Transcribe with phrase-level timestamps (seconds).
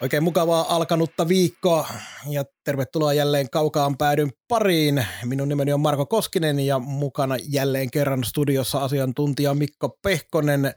[0.00, 1.88] Oikein mukavaa alkanutta viikkoa
[2.30, 5.06] ja tervetuloa jälleen kaukaan päädyn pariin.
[5.24, 10.74] Minun nimeni on Marko Koskinen ja mukana jälleen kerran studiossa asiantuntija Mikko Pehkonen.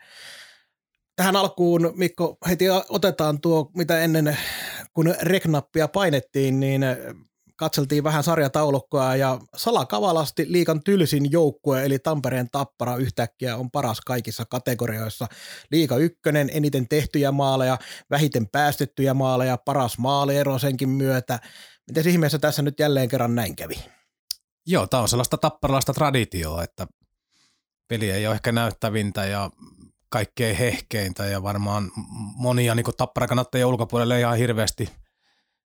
[1.16, 4.38] Tähän alkuun, Mikko, heti otetaan tuo, mitä ennen
[4.94, 6.82] kun reknappia painettiin, niin
[7.60, 14.46] katseltiin vähän sarjataulukkoa ja salakavalasti liikan tylsin joukkue eli Tampereen Tappara yhtäkkiä on paras kaikissa
[14.46, 15.28] kategorioissa.
[15.72, 17.78] Liika ykkönen, eniten tehtyjä maaleja,
[18.10, 21.40] vähiten päästettyjä maaleja, paras maaliero senkin myötä.
[21.88, 23.76] Miten ihmeessä tässä nyt jälleen kerran näin kävi?
[24.68, 26.88] Joo, tämä on sellaista tapparalaista traditioa, että
[27.88, 29.50] peli ei ole ehkä näyttävintä ja
[30.10, 31.92] kaikkein hehkeintä ja varmaan
[32.36, 34.90] monia niin tapparakanattajia ulkopuolelle ihan hirveästi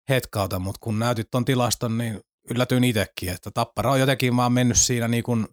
[0.10, 4.78] hetkauta, mutta kun näytit tuon tilaston, niin yllätyin itsekin, että Tappara on jotenkin vaan mennyt
[4.78, 5.48] siinä niin kuin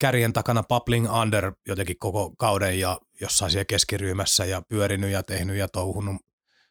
[0.00, 5.56] kärjen takana Papling under jotenkin koko kauden ja jossain siellä keskiryhmässä ja pyörinyt ja tehnyt
[5.56, 6.16] ja touhunut,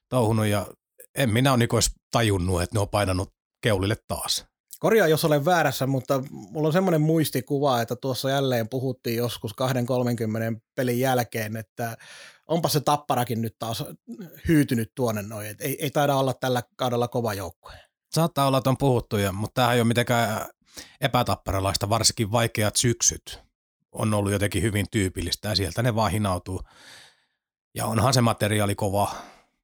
[0.09, 0.67] touhunut ja
[1.15, 1.69] en minä ole niin
[2.11, 4.45] tajunnut, että ne on painanut keulille taas.
[4.79, 9.55] Korjaa, jos olen väärässä, mutta mulla on semmoinen muistikuva, että tuossa jälleen puhuttiin joskus 2-30
[10.75, 11.97] pelin jälkeen, että
[12.51, 13.83] onpa se tapparakin nyt taas
[14.47, 15.47] hyytynyt tuonne noin.
[15.47, 17.73] Et ei, ei taida olla tällä kaudella kova joukkue.
[18.13, 20.47] Saattaa olla, että on puhuttu, ja, mutta tämä ei ole mitenkään
[21.01, 23.39] epätapparalaista, varsinkin vaikeat syksyt
[23.91, 26.61] on ollut jotenkin hyvin tyypillistä ja sieltä ne vaan hinautuu.
[27.75, 29.11] Ja onhan se materiaali kova,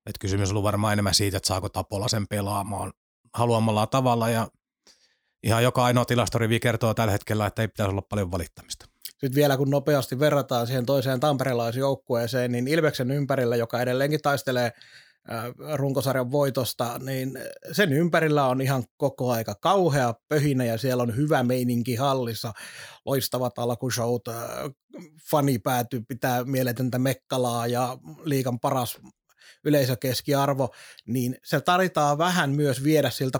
[0.05, 2.93] että kysymys on ollut varmaan enemmän siitä, että saako Tapola sen pelaamaan
[3.33, 4.47] haluamalla tavalla ja
[5.43, 8.85] ihan joka ainoa tilastorivi kertoo tällä hetkellä, että ei pitäisi olla paljon valittamista.
[9.17, 14.71] Sitten vielä kun nopeasti verrataan siihen toiseen tamperelaisjoukkueeseen, niin Ilveksen ympärillä, joka edelleenkin taistelee
[15.73, 17.39] runkosarjan voitosta, niin
[17.71, 22.53] sen ympärillä on ihan koko aika kauhea pöhinä ja siellä on hyvä meininki hallissa,
[23.05, 24.21] loistavat alkushowt,
[25.31, 28.97] fani päätyy pitää mieletöntä mekkalaa ja liikan paras
[29.63, 30.69] yleisökeskiarvo,
[31.07, 33.39] niin se tarvitaan vähän myös viedä siltä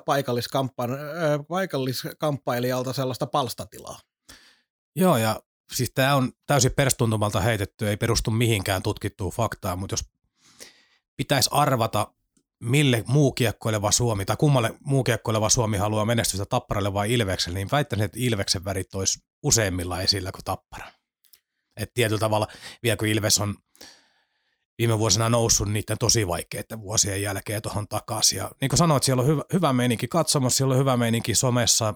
[1.48, 4.00] paikalliskamppailijalta sellaista palstatilaa.
[4.96, 5.40] Joo, ja
[5.72, 10.06] siis tämä on täysin perstuntumalta heitetty, ei perustu mihinkään tutkittuun faktaan, mutta jos
[11.18, 12.14] pitäisi arvata,
[12.60, 17.72] mille muu kiekkoileva Suomi tai kummalle muu kiekkoileva Suomi haluaa menestystä Tapparalle vai Ilvekselle, niin
[17.72, 20.92] väittäisin, että Ilveksen värit olisi useimmilla esillä kuin Tappara.
[21.78, 22.48] Et tietyllä tavalla,
[22.84, 23.56] vielä kun Ilves on
[24.78, 28.38] viime vuosina noussut niiden tosi vaikeiden vuosien jälkeen tuohon takaisin.
[28.38, 31.94] Ja niin kuin sanoit, siellä on hyvä, hyvä meininki katsomassa, siellä on hyvä meininki somessa,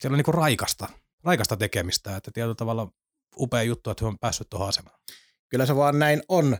[0.00, 0.88] siellä on niin kuin raikasta,
[1.24, 2.92] raikasta tekemistä, että tietyllä tavalla
[3.38, 5.00] upea juttu, että he on päässyt tuohon asemaan.
[5.48, 6.56] Kyllä se vaan näin on.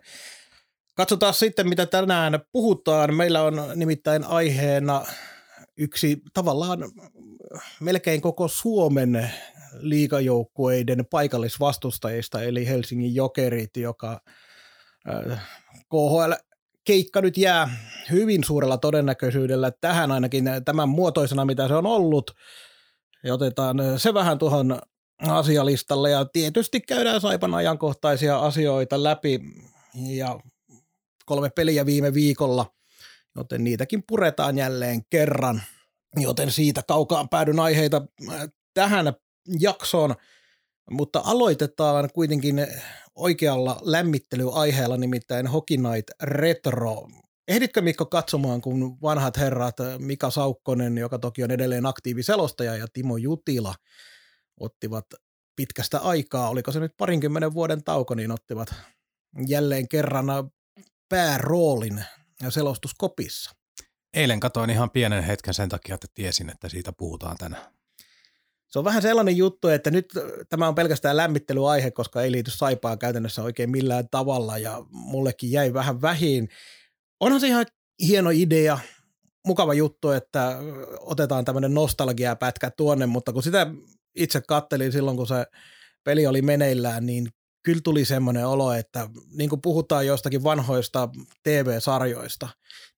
[0.96, 3.14] Katsotaan sitten, mitä tänään puhutaan.
[3.14, 5.04] Meillä on nimittäin aiheena
[5.76, 6.78] yksi tavallaan
[7.80, 9.30] melkein koko Suomen
[9.72, 14.20] liikajoukkueiden paikallisvastustajista, eli Helsingin Jokerit, joka
[15.88, 16.32] KHL
[16.84, 17.76] keikka nyt jää
[18.10, 22.30] hyvin suurella todennäköisyydellä tähän ainakin tämän muotoisena, mitä se on ollut.
[23.24, 24.78] Ja otetaan se vähän tuohon
[25.28, 29.40] asialistalle ja tietysti käydään Saipan ajankohtaisia asioita läpi
[29.94, 30.40] ja
[31.26, 32.74] kolme peliä viime viikolla,
[33.36, 35.62] joten niitäkin puretaan jälleen kerran.
[36.16, 38.02] Joten siitä kaukaan päädyn aiheita
[38.74, 39.12] tähän
[39.60, 40.14] jaksoon,
[40.90, 42.66] mutta aloitetaan kuitenkin
[43.14, 47.08] oikealla lämmittelyaiheella, nimittäin Hockey Night Retro.
[47.48, 53.16] Ehditkö Mikko katsomaan, kun vanhat herrat Mika Saukkonen, joka toki on edelleen aktiiviselostaja, ja Timo
[53.16, 53.74] Jutila
[54.60, 55.06] ottivat
[55.56, 58.74] pitkästä aikaa, oliko se nyt parinkymmenen vuoden tauko, niin ottivat
[59.46, 60.26] jälleen kerran
[61.08, 62.04] pääroolin
[62.48, 63.50] selostuskopissa.
[64.14, 67.80] Eilen katoin ihan pienen hetken sen takia, että tiesin, että siitä puhutaan tänään
[68.70, 70.12] se on vähän sellainen juttu, että nyt
[70.48, 75.74] tämä on pelkästään lämmittelyaihe, koska ei liity saipaan käytännössä oikein millään tavalla ja mullekin jäi
[75.74, 76.48] vähän vähin.
[77.20, 77.66] Onhan se ihan
[78.06, 78.78] hieno idea,
[79.46, 80.56] mukava juttu, että
[81.00, 83.66] otetaan tämmöinen nostalgiapätkä tuonne, mutta kun sitä
[84.14, 85.46] itse kattelin silloin, kun se
[86.04, 87.28] peli oli meneillään, niin
[87.62, 91.08] kyllä tuli semmoinen olo, että niin kuin puhutaan jostakin vanhoista
[91.42, 92.48] TV-sarjoista,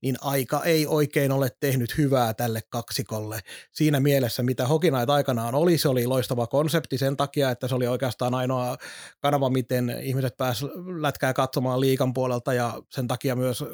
[0.03, 3.41] niin aika ei oikein ole tehnyt hyvää tälle kaksikolle.
[3.73, 7.87] Siinä mielessä, mitä Hokinait aikanaan oli, se oli loistava konsepti sen takia, että se oli
[7.87, 8.76] oikeastaan ainoa
[9.20, 13.65] kanava, miten ihmiset pääsivät lätkää katsomaan liikan puolelta ja sen takia myös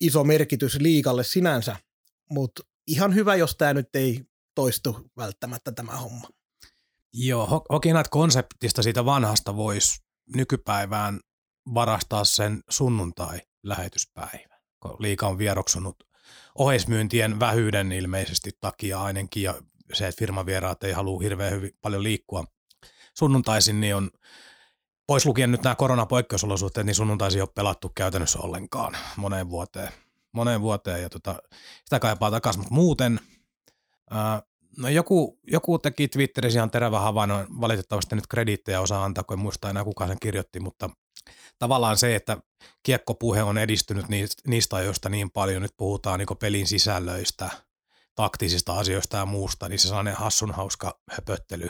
[0.00, 1.76] iso merkitys liikalle sinänsä,
[2.30, 4.20] mutta ihan hyvä, jos tämä nyt ei
[4.54, 6.28] toistu välttämättä tämä homma.
[7.12, 10.02] Joo, Hockey konseptista siitä vanhasta voisi
[10.34, 11.20] nykypäivään
[11.74, 15.96] varastaa sen sunnuntai-lähetyspäivän, kun liika on vieroksunut
[16.54, 19.54] oheismyyntien vähyyden ilmeisesti takia ainakin ja
[19.92, 22.44] se, että firmavieraat ei halua hirveän hyvin paljon liikkua
[23.14, 24.10] sunnuntaisin, niin on
[25.06, 29.92] pois lukien nyt nämä koronapoikkeusolosuhteet, niin sunnuntaisin ei ole pelattu käytännössä ollenkaan moneen vuoteen.
[30.32, 31.34] Moneen vuoteen ja tota,
[31.84, 33.20] sitä kaipaa takaisin, mutta muuten
[34.76, 39.42] No joku, joku teki Twitterissä ihan terävä havainnon, valitettavasti nyt krediittejä osaa antaa, kun en
[39.42, 40.90] muista enää kuka sen kirjoitti, mutta
[41.58, 42.36] tavallaan se, että
[42.82, 44.06] kiekkopuhe on edistynyt
[44.46, 47.50] niistä ajoista niin paljon, nyt puhutaan niin pelin sisällöistä,
[48.14, 51.68] taktisista asioista ja muusta, niin se sellainen hassun hauska höpöttely,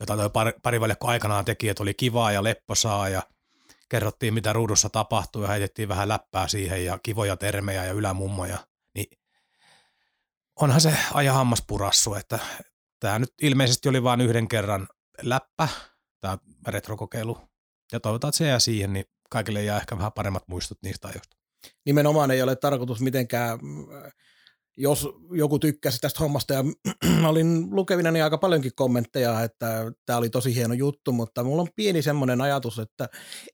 [0.00, 3.22] jota tuo pari, parivaljakko aikanaan teki, että oli kivaa ja lepposaa ja
[3.88, 8.58] kerrottiin, mitä ruudussa tapahtui ja heitettiin vähän läppää siihen ja kivoja termejä ja ylämummoja,
[8.94, 9.18] niin
[10.60, 12.38] onhan se aja hammas purassu, että
[13.00, 14.88] tämä nyt ilmeisesti oli vain yhden kerran
[15.22, 15.68] läppä,
[16.20, 16.38] tämä
[16.68, 17.38] retrokokeilu,
[17.92, 21.36] ja toivotaan, että se jää siihen, niin kaikille jää ehkä vähän paremmat muistot niistä ajoista.
[21.86, 23.58] Nimenomaan ei ole tarkoitus mitenkään
[24.78, 26.54] jos joku tykkäsi tästä hommasta.
[26.54, 26.64] Ja
[27.28, 31.68] olin lukevina niin aika paljonkin kommentteja, että tämä oli tosi hieno juttu, mutta mulla on
[31.76, 33.08] pieni semmoinen ajatus, että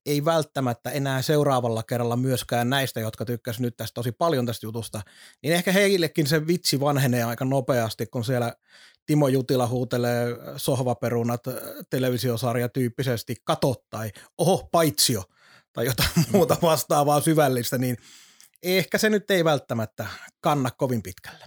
[0.06, 5.00] ei välttämättä enää seuraavalla kerralla myöskään näistä, jotka tykkäsivät nyt tästä tosi paljon tästä jutusta,
[5.42, 8.54] niin ehkä heillekin se vitsi vanhenee aika nopeasti, kun siellä
[9.06, 11.42] Timo Jutila huutelee sohvaperunat
[11.90, 15.22] televisiosarja tyyppisesti kato tai oho paitsio
[15.72, 17.96] tai jotain muuta vastaavaa syvällistä, niin–
[18.64, 20.06] ehkä se nyt ei välttämättä
[20.40, 21.46] kanna kovin pitkälle.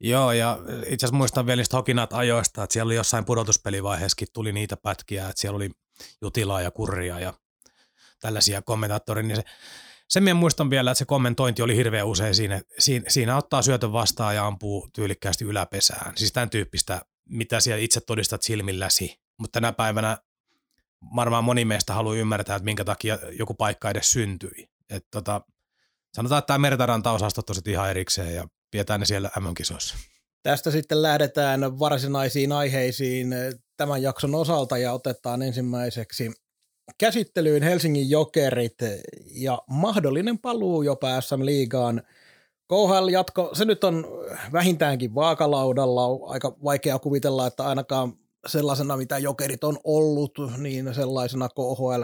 [0.00, 4.52] Joo, ja itse asiassa muistan vielä niistä hokinat ajoista, että siellä oli jossain pudotuspelivaiheessakin tuli
[4.52, 5.70] niitä pätkiä, että siellä oli
[6.22, 7.34] jutilaa ja kurria ja
[8.20, 9.42] tällaisia kommentaattoreja, niin se,
[10.08, 13.92] sen minä muistan vielä, että se kommentointi oli hirveän usein siinä, siinä, siinä ottaa syötön
[13.92, 16.12] vastaan ja ampuu tyylikkäästi yläpesään.
[16.16, 19.20] Siis tämän tyyppistä, mitä siellä itse todistat silmilläsi.
[19.38, 20.18] Mutta tänä päivänä
[21.16, 24.68] varmaan moni meistä haluaa ymmärtää, että minkä takia joku paikka edes syntyi.
[24.90, 25.40] Että tota,
[26.16, 29.96] Sanotaan, että tämä meritaranta-osastot on ihan erikseen ja pidetään ne siellä M-kisoissa.
[30.42, 33.34] Tästä sitten lähdetään varsinaisiin aiheisiin
[33.76, 36.32] tämän jakson osalta ja otetaan ensimmäiseksi
[36.98, 38.74] käsittelyyn Helsingin Jokerit
[39.34, 42.02] ja mahdollinen paluu jo SM-liigaan.
[42.68, 44.06] KHL jatko, se nyt on
[44.52, 48.12] vähintäänkin vaakalaudalla, aika vaikea kuvitella, että ainakaan
[48.46, 52.02] sellaisena, mitä Jokerit on ollut, niin sellaisena KHL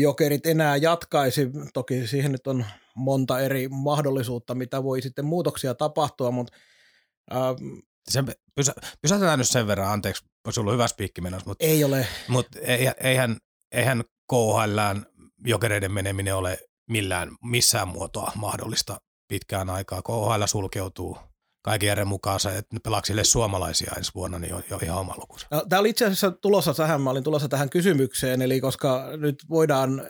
[0.00, 1.50] Jokerit enää jatkaisi.
[1.74, 6.52] Toki siihen nyt on monta eri mahdollisuutta, mitä voi sitten muutoksia tapahtua, mutta
[7.32, 7.78] ähm,
[8.10, 8.24] se,
[8.54, 12.06] pysä, pysäytetään nyt sen verran, anteeksi, olisi ollut hyvä spiikki menossa, mutta, ei ole.
[12.28, 12.58] mutta
[13.00, 13.36] eihän,
[13.72, 14.78] eihän KHL
[15.46, 16.58] jokereiden meneminen ole
[16.90, 20.02] millään, missään muotoa mahdollista pitkään aikaa.
[20.02, 21.18] KHL sulkeutuu
[21.62, 25.14] kaiken järjen mukaan se, että pelaako sille suomalaisia ensi vuonna, niin on jo ihan oma
[25.16, 25.46] lukunsa.
[25.50, 29.44] No, tämä oli itse asiassa tulossa tähän, mä olin tulossa tähän kysymykseen, eli koska nyt
[29.50, 30.02] voidaan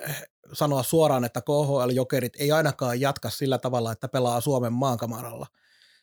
[0.53, 5.47] sanoa suoraan, että KHL-jokerit ei ainakaan jatka sillä tavalla, että pelaa Suomen maankamaralla.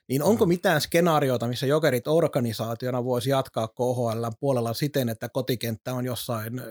[0.07, 0.49] Niin onko mm.
[0.49, 6.61] mitään skenaariota, missä jokerit organisaationa voisi jatkaa KHL puolella siten, että kotikenttä on jossain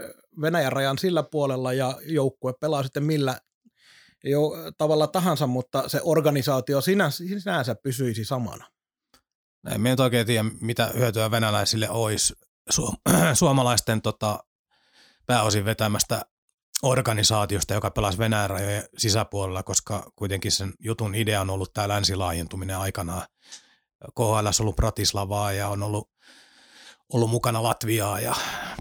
[0.40, 3.40] Venäjän rajan sillä puolella ja joukkue pelaa sitten millä
[4.24, 8.66] jo tavalla tahansa, mutta se organisaatio sinänsä, sinänsä pysyisi samana?
[9.70, 12.34] En minä oikein tiedä, mitä hyötyä venäläisille olisi
[12.72, 14.44] su- suomalaisten tota,
[15.26, 16.22] pääosin vetämästä
[16.82, 22.78] organisaatiosta, joka pelasi Venäjän rajojen sisäpuolella, koska kuitenkin sen jutun idea on ollut tämä länsilaajentuminen
[22.78, 23.26] aikanaan.
[24.14, 26.10] KHL on ollut Pratislavaa ja on ollut,
[27.12, 28.34] ollut mukana Latviaa ja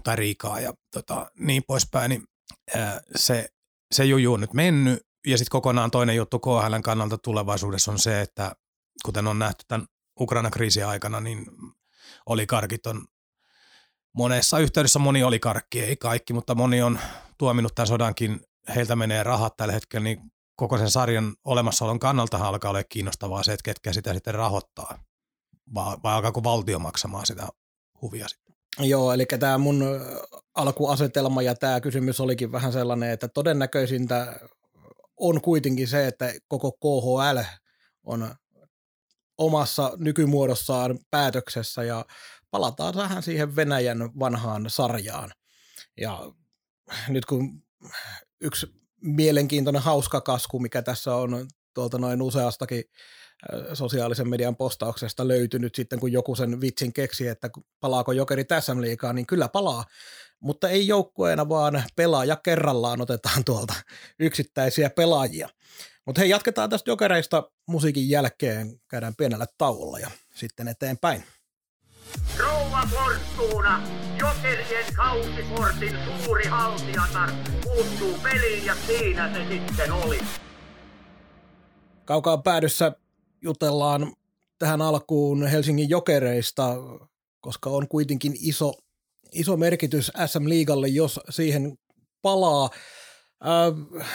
[0.04, 2.22] tai Riikaa ja tota, niin poispäin, niin
[2.74, 3.48] ää, se,
[3.94, 5.07] se juju on nyt mennyt.
[5.28, 8.52] Ja sitten kokonaan toinen juttu KHLn kannalta tulevaisuudessa on se, että
[9.04, 9.86] kuten on nähty tämän
[10.20, 11.46] Ukrainan kriisin aikana, niin
[12.26, 13.04] olikarkit on
[14.12, 16.98] monessa yhteydessä moni olikarkki, ei kaikki, mutta moni on
[17.38, 18.40] tuominut tämän sodankin,
[18.74, 20.20] heiltä menee rahat tällä hetkellä, niin
[20.56, 24.98] koko sen sarjan olemassaolon kannalta alkaa olla kiinnostavaa se, että ketkä sitä sitten rahoittaa,
[25.74, 27.48] vai, vai alkaako valtio maksamaan sitä
[28.02, 28.54] huvia sitten?
[28.80, 29.84] Joo, eli tämä mun
[30.54, 34.40] alkuasetelma ja tämä kysymys olikin vähän sellainen, että todennäköisintä
[35.20, 37.38] on kuitenkin se, että koko KHL
[38.04, 38.34] on
[39.38, 42.04] omassa nykymuodossaan päätöksessä ja
[42.50, 45.32] palataan vähän siihen Venäjän vanhaan sarjaan.
[46.00, 46.32] Ja
[47.08, 47.62] nyt kun
[48.40, 48.66] yksi
[49.00, 52.84] mielenkiintoinen hauska kasku, mikä tässä on tuolta noin useastakin
[53.72, 59.12] sosiaalisen median postauksesta löytynyt sitten, kun joku sen vitsin keksi, että palaako jokeri tässä liikaa,
[59.12, 59.84] niin kyllä palaa,
[60.40, 63.74] mutta ei joukkueena, vaan pelaaja kerrallaan otetaan tuolta
[64.18, 65.48] yksittäisiä pelaajia.
[66.06, 71.24] Mutta hei, jatketaan tästä jokereista musiikin jälkeen, käydään pienellä tauolla ja sitten eteenpäin.
[72.38, 73.82] Rouva Fortuna,
[74.18, 77.30] jokerien kausiportin suuri haltijatar,
[77.64, 80.20] puuttuu peliin ja siinä se sitten oli.
[82.04, 82.92] Kaukaa päädyssä
[83.42, 84.12] jutellaan
[84.58, 86.76] tähän alkuun Helsingin jokereista,
[87.40, 88.72] koska on kuitenkin iso,
[89.32, 91.78] iso merkitys SM-liigalle, jos siihen
[92.22, 92.70] palaa.
[93.46, 94.08] Äh,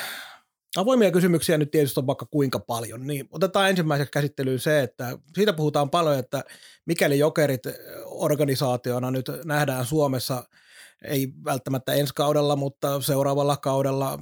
[0.78, 5.54] avoimia kysymyksiä nyt tietysti on vaikka kuinka paljon, niin otetaan ensimmäiseksi käsittelyyn se, että siitä
[5.54, 6.44] puhutaan paljon, että
[6.86, 7.62] mikäli jokerit
[8.06, 10.44] organisaationa nyt nähdään Suomessa,
[11.08, 14.20] ei välttämättä ensi kaudella, mutta seuraavalla kaudella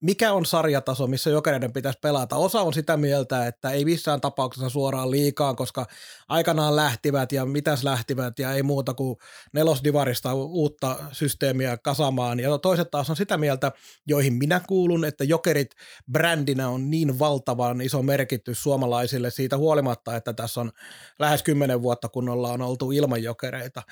[0.00, 2.36] mikä on sarjataso, missä jokereiden pitäisi pelata.
[2.36, 5.86] Osa on sitä mieltä, että ei missään tapauksessa suoraan liikaan, koska
[6.28, 9.16] aikanaan lähtivät ja mitäs lähtivät ja ei muuta kuin
[9.52, 12.40] nelosdivarista uutta systeemiä kasamaan.
[12.40, 13.72] Ja toiset taas on sitä mieltä,
[14.06, 15.70] joihin minä kuulun, että jokerit
[16.12, 20.72] brändinä on niin valtavan iso merkitys suomalaisille siitä huolimatta, että tässä on
[21.18, 23.82] lähes kymmenen vuotta, kun ollaan oltu ilman jokereita.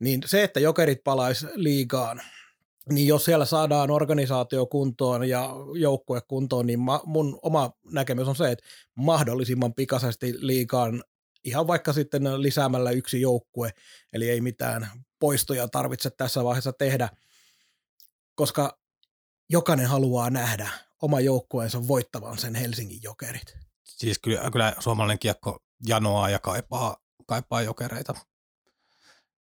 [0.00, 2.22] Niin se, että jokerit palaisi liigaan–
[2.92, 8.36] niin jos siellä saadaan organisaatio kuntoon ja joukkue kuntoon, niin ma, mun oma näkemys on
[8.36, 8.64] se, että
[8.94, 11.04] mahdollisimman pikaisesti liikaan
[11.44, 13.70] ihan vaikka sitten lisäämällä yksi joukkue,
[14.12, 17.08] eli ei mitään poistoja tarvitse tässä vaiheessa tehdä,
[18.34, 18.78] koska
[19.50, 20.68] jokainen haluaa nähdä
[21.02, 23.56] oma joukkueensa voittavan sen Helsingin jokerit.
[23.84, 28.14] Siis kyllä, kyllä suomalainen kiekko janoaa ja kaipaa, kaipaa jokereita.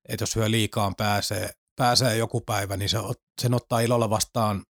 [0.09, 2.98] Että jos hyö liikaan pääsee, pääsee joku päivä, niin se,
[3.41, 4.65] sen ottaa ilolla vastaan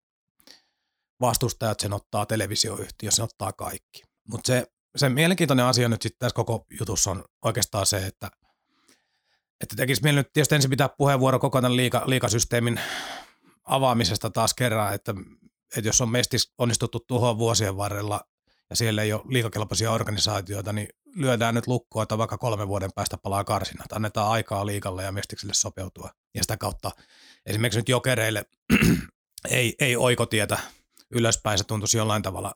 [1.21, 4.03] vastustajat, sen ottaa televisioyhtiö, sen ottaa kaikki.
[4.27, 8.31] Mutta se, se mielenkiintoinen asia nyt sitten tässä koko jutussa on oikeastaan se, että,
[9.61, 12.79] että tekisi mieli nyt tietysti ensin pitää puheenvuoro koko tämän liika, liikasysteemin
[13.63, 15.13] avaamisesta taas kerran, että,
[15.77, 18.21] että jos on mestis onnistuttu tuhoa vuosien varrella
[18.69, 23.17] ja siellä ei ole liikakelpoisia organisaatioita, niin lyödään nyt lukkoa, että vaikka kolmen vuoden päästä
[23.17, 23.93] palaa karsinat.
[23.93, 26.09] Annetaan aikaa liikalle ja mestikselle sopeutua.
[26.35, 26.91] Ja sitä kautta
[27.45, 28.45] esimerkiksi nyt jokereille
[29.49, 30.57] ei, ei oikotietä
[31.15, 32.53] ylöspäin, se tuntuisi jollain tavalla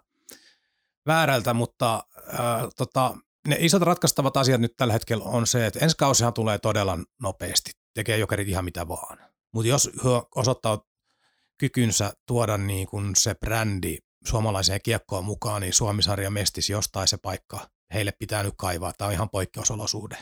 [1.08, 3.16] väärältä, mutta ää, tota,
[3.48, 7.72] ne isot ratkaistavat asiat nyt tällä hetkellä on se, että ensi kausihan tulee todella nopeasti,
[7.94, 9.18] tekee jokerit ihan mitä vaan.
[9.54, 9.92] Mutta jos
[10.36, 10.82] osoittaa
[11.58, 17.70] kykynsä tuoda niin kun se brändi suomalaiseen kiekkoon mukaan, niin Suomisarja mestis jostain se paikka
[17.94, 18.94] heille pitää nyt kaivaa.
[18.94, 20.18] Tämä on ihan poikkeusolosuhde.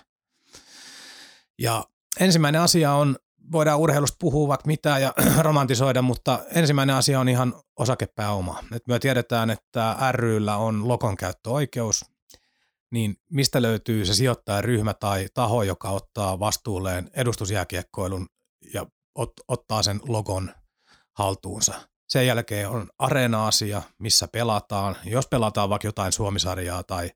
[1.60, 1.86] Ja
[2.20, 3.16] ensimmäinen asia on,
[3.52, 8.64] voidaan urheilusta puhua vaikka mitä ja romantisoida, mutta ensimmäinen asia on ihan osakepääoma.
[8.76, 12.06] Et me tiedetään, että ryllä on lokon käyttöoikeus,
[12.92, 18.28] niin mistä löytyy se sijoittajaryhmä tai taho, joka ottaa vastuulleen edustusjääkiekkoilun
[18.74, 18.86] ja
[19.16, 20.52] ot, ottaa sen logon
[21.18, 21.90] haltuunsa.
[22.08, 24.96] Sen jälkeen on areena-asia, missä pelataan.
[25.06, 27.12] Jos pelataan vaikka jotain suomisarjaa tai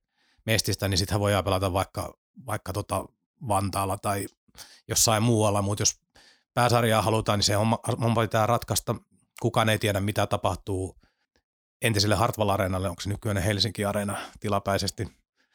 [0.46, 2.14] mestistä, niin sittenhän voidaan pelata vaikka,
[2.46, 3.06] vaikka tota
[3.48, 4.26] Vantaalla tai
[4.88, 6.00] jossain muualla, mutta jos
[6.54, 8.96] pääsarjaa halutaan, niin se homma, homma pitää ratkaista.
[9.42, 11.00] Kukaan ei tiedä, mitä tapahtuu
[11.82, 15.08] entiselle Hartwall Areenalle, onko se nykyinen Helsinki Areena tilapäisesti.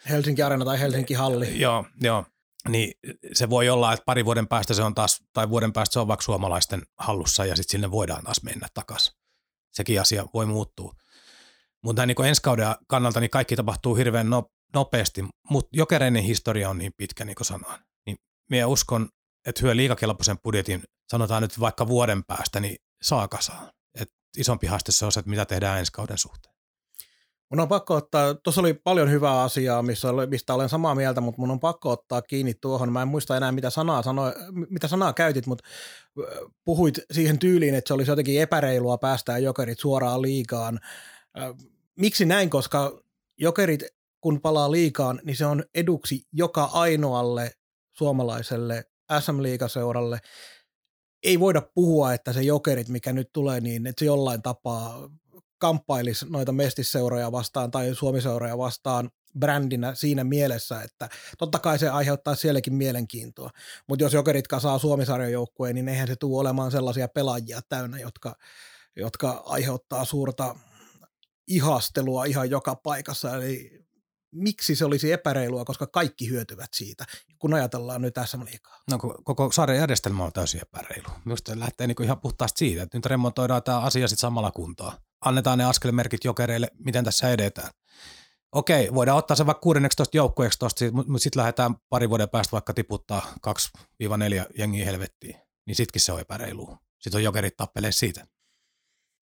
[0.09, 1.61] Helsinki Areena tai Helsinki Halli.
[1.61, 2.25] Joo, joo.
[2.69, 2.95] Niin
[3.33, 6.09] se voi olla, että pari vuoden päästä se on taas, tai vuoden päästä se on
[6.09, 9.24] vaikka suomalaisten hallussa ja sitten sinne voidaan taas mennä takaisin.
[9.75, 10.95] Sekin asia voi muuttua.
[11.83, 16.79] Mutta niin ensi kauden kannalta niin kaikki tapahtuu hirveän no, nopeasti, mutta jokereinen historia on
[16.79, 17.81] niin pitkä, niin kuin sanoin.
[18.07, 18.17] Niin
[18.51, 19.09] minä uskon,
[19.47, 23.71] että hyö liikakelpoisen budjetin, sanotaan nyt vaikka vuoden päästä, niin saa kasaan.
[24.01, 26.54] Et isompi haaste se on se, että mitä tehdään ensi kauden suhteen.
[27.51, 31.41] Mun on pakko ottaa, tuossa oli paljon hyvää asiaa, missä, mistä olen samaa mieltä, mutta
[31.41, 32.93] mun on pakko ottaa kiinni tuohon.
[32.93, 34.23] Mä en muista enää, mitä sanaa, sano,
[34.71, 35.65] mitä sanaa käytit, mutta
[36.65, 40.81] puhuit siihen tyyliin, että se olisi jotenkin epäreilua päästää jokerit suoraan liikaan.
[41.99, 43.03] Miksi näin, koska
[43.39, 43.83] jokerit
[44.21, 47.51] kun palaa liikaan, niin se on eduksi joka ainoalle
[47.93, 48.85] suomalaiselle
[49.21, 50.19] SM-liigaseuralle.
[51.23, 55.11] Ei voida puhua, että se jokerit, mikä nyt tulee, niin että se jollain tapaa
[55.65, 62.35] kamppailisi noita mestisseuroja vastaan tai suomiseuroja vastaan brändinä siinä mielessä, että totta kai se aiheuttaa
[62.35, 63.51] sielläkin mielenkiintoa,
[63.89, 68.37] mutta jos jokerit kasaa suomisarjan joukkueen, niin eihän se tule olemaan sellaisia pelaajia täynnä, jotka,
[68.97, 70.57] jotka aiheuttaa suurta
[71.49, 73.85] ihastelua ihan joka paikassa, eli
[74.35, 77.05] miksi se olisi epäreilua, koska kaikki hyötyvät siitä,
[77.39, 78.81] kun ajatellaan nyt tässä liikaa.
[78.91, 81.09] No koko sarjan järjestelmä on täysin epäreilu.
[81.25, 84.93] Minusta lähtee niin ihan puhtaasti siitä, että nyt remontoidaan tämä asia sitten samalla kuntoon.
[85.25, 87.71] Annetaan ne askelmerkit jokereille, miten tässä edetään.
[88.53, 92.75] Okei, voidaan ottaa se vaikka 16 joukkueeksi tuosta, mutta sitten lähdetään pari vuoden päästä vaikka
[92.75, 95.37] tiputtaa 2-4 jengiä helvettiin.
[95.67, 96.79] Niin sitkin se on epäreilu.
[97.01, 98.27] Sitten on jokerit tappelee siitä.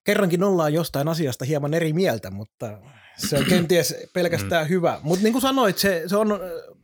[0.05, 2.79] kerrankin ollaan jostain asiasta hieman eri mieltä, mutta
[3.17, 5.01] se on kenties pelkästään hyvä.
[5.03, 6.41] Mutta niin kuin sanoit, se, se on,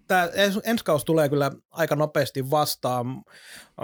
[0.07, 0.29] tämä
[0.65, 3.07] ensi kausi tulee kyllä aika nopeasti vastaan,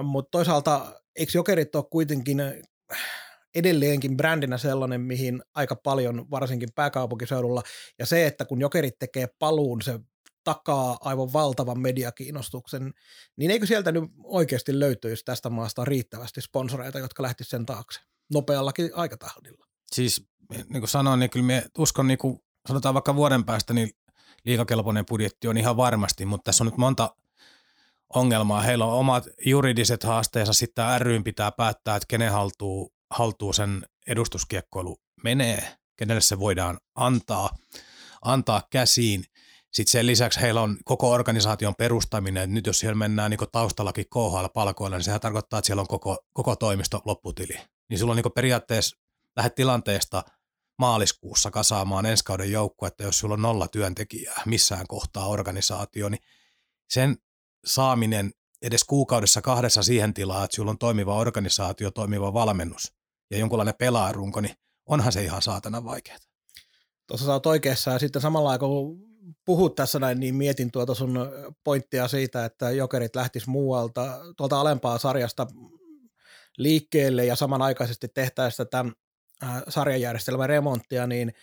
[0.02, 2.42] mutta toisaalta eikö jokerit ole kuitenkin
[3.54, 7.62] edelleenkin brändinä sellainen, mihin aika paljon varsinkin pääkaupunkiseudulla,
[7.99, 10.00] ja se, että kun jokerit tekee paluun, se
[10.44, 12.92] takaa aivan valtavan mediakiinnostuksen,
[13.37, 18.00] niin eikö sieltä nyt oikeasti löytyisi tästä maasta riittävästi sponsoreita, jotka lähtisivät sen taakse
[18.32, 19.66] nopeallakin aikatahdilla?
[19.92, 23.90] Siis niin kuin sanoin, niin kyllä me uskon, niin kuin sanotaan vaikka vuoden päästä, niin
[24.44, 27.16] liikakelpoinen budjetti on ihan varmasti, mutta tässä on nyt monta
[28.14, 28.61] ongelmaa.
[28.61, 35.00] Heillä on omat juridiset haasteensa, sitten ryn pitää päättää, että kenen haltuu, haltuu sen edustuskiekkoilu
[35.25, 37.50] menee, kenelle se voidaan antaa,
[38.23, 39.25] antaa käsiin.
[39.73, 42.54] Sitten sen lisäksi heillä on koko organisaation perustaminen.
[42.54, 46.56] Nyt jos siellä mennään niin taustallakin KHL-palkoilla, niin sehän tarkoittaa, että siellä on koko, koko
[46.56, 47.61] toimisto lopputili.
[47.88, 48.97] Niin sulla on niin periaatteessa
[49.37, 50.23] lähdet tilanteesta
[50.78, 52.49] maaliskuussa kasaamaan ensi kauden
[52.87, 56.23] että jos sulla on nolla työntekijää missään kohtaa organisaatio, niin
[56.88, 57.16] sen
[57.64, 62.94] saaminen edes kuukaudessa kahdessa siihen tilaan, että sulla on toimiva organisaatio, toimiva valmennus
[63.31, 64.54] ja jonkunlainen pelaajarunko, niin
[64.87, 66.19] onhan se ihan saatana vaikeaa.
[67.07, 68.99] Tuossa sä oot oikeassa ja sitten samalla kun
[69.45, 71.19] puhut tässä näin, niin mietin tuota sun
[71.64, 75.47] pointtia siitä, että jokerit lähtis muualta, tuolta alempaa sarjasta
[76.59, 78.85] liikkeelle ja samanaikaisesti tehtäisiin tätä
[79.43, 81.35] äh, sarjajärjestelmän remonttia, niin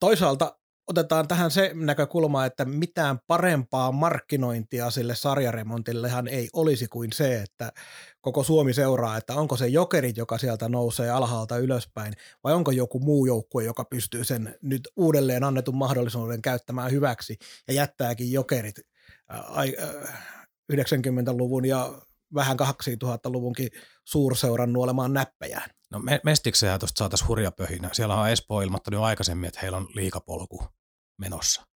[0.00, 7.42] toisaalta otetaan tähän se näkökulma, että mitään parempaa markkinointia sille sarjaremontillehan ei olisi kuin se,
[7.42, 7.72] että
[8.20, 12.14] koko Suomi seuraa, että onko se jokerit, joka sieltä nousee alhaalta ylöspäin,
[12.44, 17.36] vai onko joku muu joukkue, joka pystyy sen nyt uudelleen annetun mahdollisuuden käyttämään hyväksi
[17.68, 18.80] ja jättääkin jokerit
[20.72, 22.02] 90-luvun äh, äh, ja
[22.36, 23.68] vähän 2000-luvunkin
[24.04, 25.70] suurseuran nuolemaan näppejään.
[25.90, 27.90] No Mestiksehän tuosta saataisiin hurja pöhinä.
[27.92, 30.66] Siellä on Espoo ilmoittanut jo aikaisemmin, että heillä on liikapolku
[31.18, 31.66] menossa.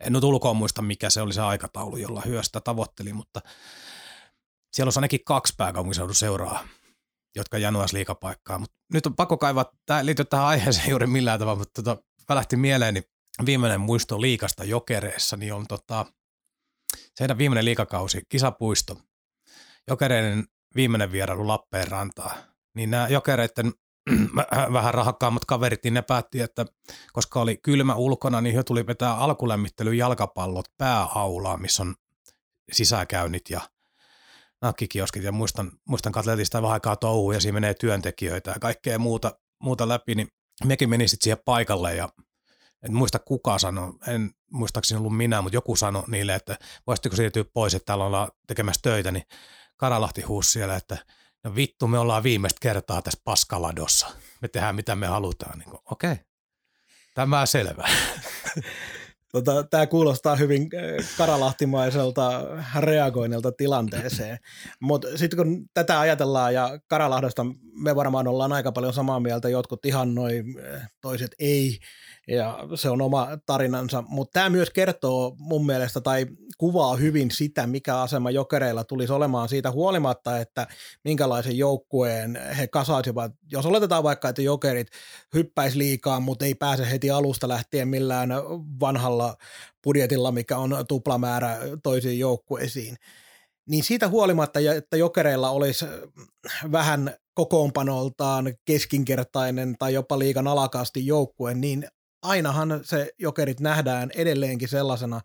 [0.00, 3.40] En nyt ulkoa muista, mikä se oli se aikataulu, jolla hyöstä tavoitteli, mutta
[4.72, 6.68] siellä on ainakin kaksi pääkaupunkiseudun seuraa,
[7.36, 8.58] jotka januas liikapaikkaa.
[8.58, 12.02] Mut nyt on pakko kaivaa, tämä liittyy tähän aiheeseen juuri millään tavalla, mutta tota,
[12.34, 13.04] lähti mieleen, niin
[13.46, 16.06] viimeinen muisto liikasta jokereessa, niin on tota,
[17.20, 18.98] heidän viimeinen liikakausi, kisapuisto,
[19.88, 20.44] jokereiden
[20.76, 22.36] viimeinen vierailu Lappeenrantaa,
[22.74, 23.72] niin nämä jokereiden
[24.72, 26.66] vähän rahakkaammat kaverit, niin ne päätti, että
[27.12, 31.94] koska oli kylmä ulkona, niin he tuli vetää alkulämmittely jalkapallot pääaulaan, missä on
[32.72, 33.60] sisäkäynnit ja
[34.62, 39.38] nakkikioskit ja muistan, muistan katseltiin vähän aikaa touhua ja siinä menee työntekijöitä ja kaikkea muuta,
[39.62, 40.28] muuta läpi, niin
[40.64, 42.08] mekin meni sitten siihen paikalle ja
[42.82, 47.44] en muista kuka sanoi, en muistaakseni ollut minä, mutta joku sanoi niille, että voisitteko siirtyä
[47.52, 49.24] pois, että täällä ollaan tekemässä töitä, niin
[49.76, 50.98] Karalahti huusi siellä, että
[51.44, 54.06] no vittu, me ollaan viimeistä kertaa tässä paskaladossa.
[54.42, 55.58] Me tehdään mitä me halutaan.
[55.58, 56.24] Niin Okei, okay.
[57.14, 57.88] tämä selvä.
[59.32, 62.42] Tota, Tämä kuulostaa hyvin äh, karalahtimaiselta
[62.80, 64.38] reagoinnilta tilanteeseen.
[64.80, 69.86] Mutta sitten kun tätä ajatellaan ja Karalahdesta me varmaan ollaan aika paljon samaa mieltä, jotkut
[69.86, 71.78] ihan noin, äh, toiset ei,
[72.26, 76.26] ja se on oma tarinansa, mutta tämä myös kertoo mun mielestä tai
[76.58, 80.66] kuvaa hyvin sitä, mikä asema jokereilla tulisi olemaan siitä huolimatta, että
[81.04, 83.32] minkälaisen joukkueen he kasaisivat.
[83.52, 84.88] Jos oletetaan vaikka, että jokerit
[85.34, 88.30] hyppäisi liikaa, mutta ei pääse heti alusta lähtien millään
[88.80, 89.36] vanhalla
[89.84, 92.96] budjetilla, mikä on tuplamäärä toisiin joukkueisiin,
[93.68, 95.86] niin siitä huolimatta, että jokereilla olisi
[96.72, 101.88] vähän kokoonpanoltaan keskinkertainen tai jopa liikan alakasti joukkue, niin
[102.26, 105.20] ainahan se jokerit nähdään edelleenkin sellaisena,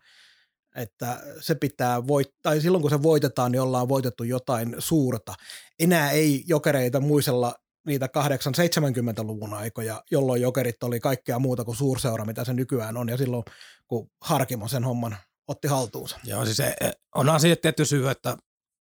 [0.76, 5.34] että se pitää voittaa, tai silloin kun se voitetaan, niin ollaan voitettu jotain suurta.
[5.78, 7.54] Enää ei jokereita muisella
[7.86, 13.16] niitä 8-70-luvun aikoja, jolloin jokerit oli kaikkea muuta kuin suurseura, mitä se nykyään on, ja
[13.16, 13.44] silloin
[13.86, 15.16] kun Harkimo sen homman
[15.48, 16.18] otti haltuunsa.
[16.24, 16.58] Joo, siis
[17.14, 18.36] on asia tietty syy, että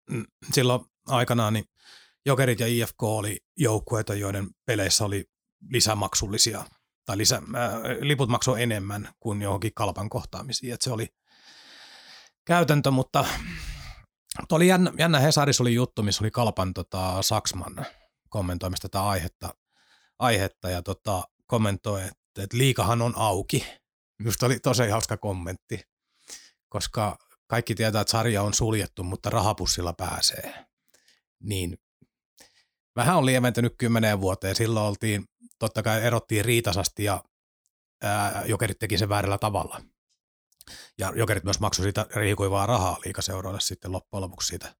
[0.09, 1.65] mm, silloin aikanaan niin
[2.25, 5.25] Jokerit ja IFK oli joukkueita, joiden peleissä oli
[5.69, 6.63] lisämaksullisia
[7.09, 10.73] tai lisä, äh, liput maksoi enemmän kuin johonkin kalpan kohtaamisiin.
[10.73, 11.07] Et se oli
[12.45, 13.25] käytäntö, mutta
[14.51, 17.85] oli jännä, jännä Hesaris oli juttu, missä oli kalpan tota, Saksman
[18.29, 19.49] kommentoimista tätä aihetta,
[20.19, 23.65] aihetta ja tota, kommentoi, että, että liikahan on auki.
[24.19, 25.81] Minusta oli tosi hauska kommentti,
[26.69, 27.17] koska
[27.47, 30.65] kaikki tietää, että sarja on suljettu, mutta rahapussilla pääsee.
[31.43, 31.77] Niin
[32.95, 34.55] vähän on lieventynyt kymmeneen vuoteen.
[34.55, 35.25] Silloin oltiin
[35.59, 37.23] totta kai erottiin riitasasti ja
[38.03, 39.81] ää, jokerit teki sen väärällä tavalla.
[40.97, 44.75] Ja jokerit myös maksoi siitä riikuivaa rahaa liikaseuroille sitten loppujen lopuksi siitä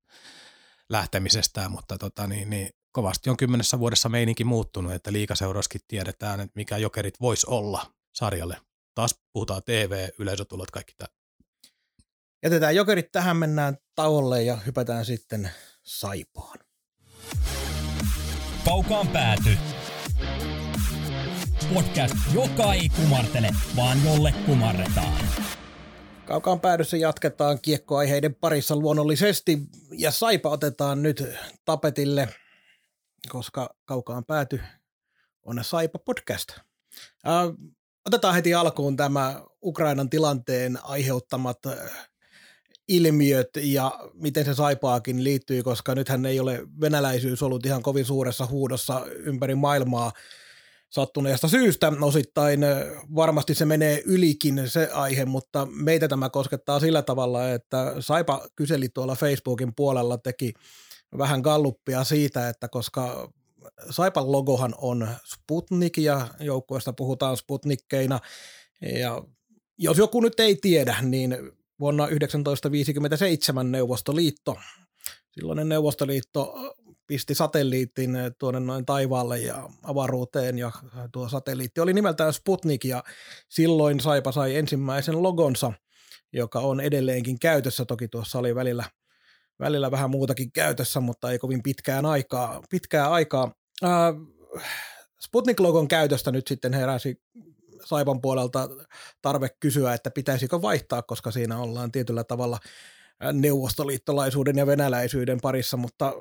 [0.89, 6.51] lähtemisestä, mutta tota, niin, niin, kovasti on kymmenessä vuodessa meininki muuttunut, että liikaseuraskin tiedetään, että
[6.55, 8.57] mikä jokerit voisi olla sarjalle.
[8.95, 11.07] Taas puhutaan TV, yleisötulot, kaikki tämä.
[12.43, 15.51] Jätetään jokerit tähän, mennään tauolle ja hypätään sitten
[15.83, 16.59] Saipaan.
[18.65, 19.57] Kaukaan pääty.
[21.73, 25.13] Podcast, joka ei kumartele, vaan jolle kumarretaan.
[26.25, 29.57] Kaukaan päädyssä jatketaan kiekkoaiheiden parissa luonnollisesti
[29.91, 31.23] ja Saipa otetaan nyt
[31.65, 32.29] tapetille,
[33.29, 34.61] koska Kaukaan pääty
[35.45, 36.49] on Saipa podcast.
[37.27, 37.33] Äh,
[38.05, 41.59] otetaan heti alkuun tämä Ukrainan tilanteen aiheuttamat
[42.87, 48.45] ilmiöt ja miten se Saipaakin liittyy, koska nythän ei ole venäläisyys ollut ihan kovin suuressa
[48.45, 50.11] huudossa ympäri maailmaa
[50.89, 51.93] sattuneesta syystä.
[52.01, 52.59] Osittain
[53.15, 58.89] varmasti se menee ylikin se aihe, mutta meitä tämä koskettaa sillä tavalla, että Saipa kyseli
[58.89, 60.53] tuolla Facebookin puolella, teki
[61.17, 63.31] vähän galluppia siitä, että koska
[63.89, 68.19] Saipan logohan on Sputnik ja joukkueesta puhutaan Sputnikkeina
[68.81, 69.23] ja
[69.77, 71.37] jos joku nyt ei tiedä, niin
[71.79, 74.57] vuonna 1957 Neuvostoliitto,
[75.31, 76.55] silloinen Neuvostoliitto
[77.09, 80.71] pisti satelliitin tuonne noin taivaalle ja avaruuteen ja
[81.11, 83.03] tuo satelliitti oli nimeltään Sputnik ja
[83.49, 85.73] silloin Saipa sai ensimmäisen logonsa,
[86.33, 87.85] joka on edelleenkin käytössä.
[87.85, 88.83] Toki tuossa oli välillä,
[89.59, 92.61] välillä vähän muutakin käytössä, mutta ei kovin pitkään aikaa.
[92.69, 93.51] Pitkää aikaa.
[93.83, 93.91] Äh,
[95.21, 97.21] Sputnik-logon käytöstä nyt sitten heräsi
[97.85, 98.69] Saipan puolelta
[99.21, 102.59] tarve kysyä, että pitäisikö vaihtaa, koska siinä ollaan tietyllä tavalla
[103.33, 106.13] neuvostoliittolaisuuden ja venäläisyyden parissa, mutta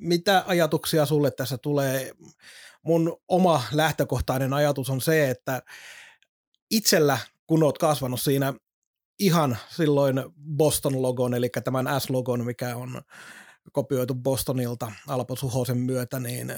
[0.00, 2.12] mitä ajatuksia sulle tässä tulee?
[2.82, 5.62] Mun oma lähtökohtainen ajatus on se, että
[6.70, 8.54] itsellä, kun oot kasvanut siinä
[9.18, 10.22] ihan silloin
[10.56, 13.02] Boston-logon, eli tämän S-logon, mikä on
[13.72, 16.52] kopioitu Bostonilta Alpo Suhosen myötä, niin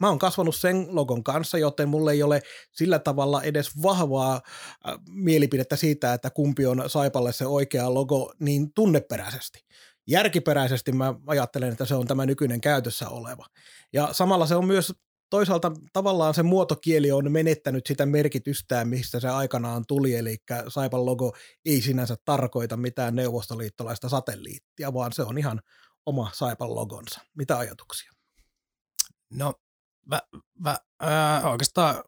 [0.00, 2.42] mä oon kasvanut sen logon kanssa, joten mulle ei ole
[2.72, 8.72] sillä tavalla edes vahvaa äh, mielipidettä siitä, että kumpi on Saipalle se oikea logo niin
[8.74, 9.64] tunneperäisesti.
[10.10, 13.46] Järkiperäisesti mä ajattelen, että se on tämä nykyinen käytössä oleva.
[13.92, 14.92] Ja samalla se on myös
[15.30, 20.36] toisaalta tavallaan se muotokieli on menettänyt sitä merkitystään, mistä se aikanaan tuli, eli
[20.68, 25.60] Saipan logo ei sinänsä tarkoita mitään neuvostoliittolaista satelliittia, vaan se on ihan
[26.06, 27.20] oma Saipan logonsa.
[27.34, 28.12] Mitä ajatuksia?
[29.32, 29.54] No
[30.10, 30.20] vä,
[30.64, 32.04] vä, ää, oikeastaan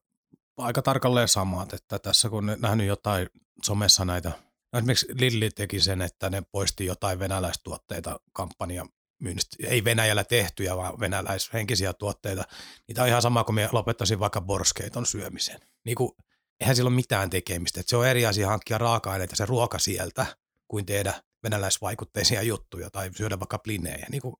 [0.57, 3.29] aika tarkalleen samat, että tässä kun nähnyt jotain
[3.65, 4.33] somessa näitä,
[4.73, 8.87] no esimerkiksi Lilli teki sen, että ne poisti jotain venäläistuotteita kampanja
[9.23, 12.45] myynnistä, ei Venäjällä tehtyjä, vaan venäläishenkisiä tuotteita.
[12.89, 15.61] Niitä on ihan sama kuin me lopettaisin vaikka borskeiton syömisen.
[15.85, 16.13] Niin kuin,
[16.61, 17.81] eihän sillä ole mitään tekemistä.
[17.81, 20.27] Että se on eri asia hankkia raaka-aineita se ruoka sieltä,
[20.69, 24.07] kuin tehdä venäläisvaikutteisia juttuja tai syödä vaikka plinejä.
[24.11, 24.35] Niin kuin,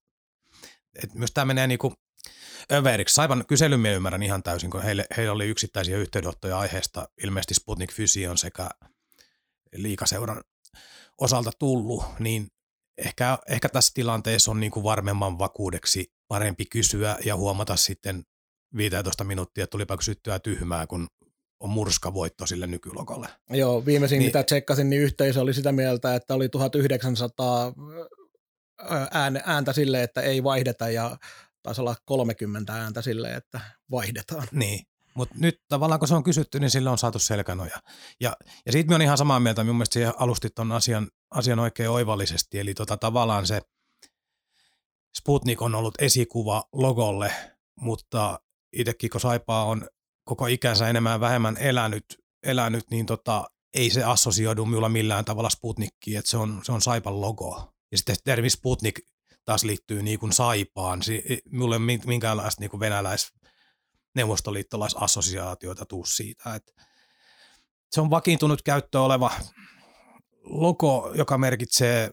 [1.03, 1.95] että myös tämä menee niin kuin
[2.73, 3.15] överiksi.
[3.15, 7.93] Saivan kyselyn minä ymmärrän ihan täysin, kun heille, heillä oli yksittäisiä yhteydenottoja aiheesta ilmeisesti Sputnik
[7.93, 8.71] Fysion sekä
[9.75, 10.41] liikaseuran
[11.21, 12.47] osalta tullut, niin
[12.99, 18.23] ehkä, ehkä tässä tilanteessa on niin kuin varmemman vakuudeksi parempi kysyä ja huomata sitten
[18.77, 21.07] 15 minuuttia, että tulipa kysyttyä tyhmää, kun
[21.61, 23.29] on murskavoitto sille nykylokolle.
[23.51, 27.73] Joo, viimeisin niin, mitä tsekkasin, niin yhteisö oli sitä mieltä, että oli 1900
[29.45, 31.17] ääntä sille, että ei vaihdeta ja
[31.63, 34.49] taisi olla 30 ääntä sille, että vaihdetaan.
[34.53, 37.77] Niin, mutta nyt tavallaan kun se on kysytty, niin sillä on saatu selkänoja.
[38.21, 41.91] Ja, ja siitä me on ihan samaa mieltä, minun mielestä siihen alustit asian, asian oikein
[41.91, 43.61] oivallisesti, eli tota, tavallaan se
[45.19, 47.33] Sputnik on ollut esikuva logolle,
[47.81, 48.41] mutta
[48.73, 49.89] itsekin kun Saipaa on
[50.25, 52.05] koko ikänsä enemmän vähemmän elänyt,
[52.43, 56.83] elänyt niin tota, ei se assosioidu minulla millään tavalla Sputnikkiin, että se on, se on
[56.83, 57.73] Saipan logo.
[57.93, 59.01] Ja sitten termi Sputnik
[59.45, 61.03] taas liittyy niin kuin Saipaan.
[61.03, 63.33] Si- mulle ei minkäänlaista niin kuin venäläis
[64.15, 66.55] neuvostoliittolaisassosiaatioita tuu siitä.
[66.55, 66.73] Että
[67.91, 69.31] se on vakiintunut käyttö oleva
[70.45, 72.13] logo, joka merkitsee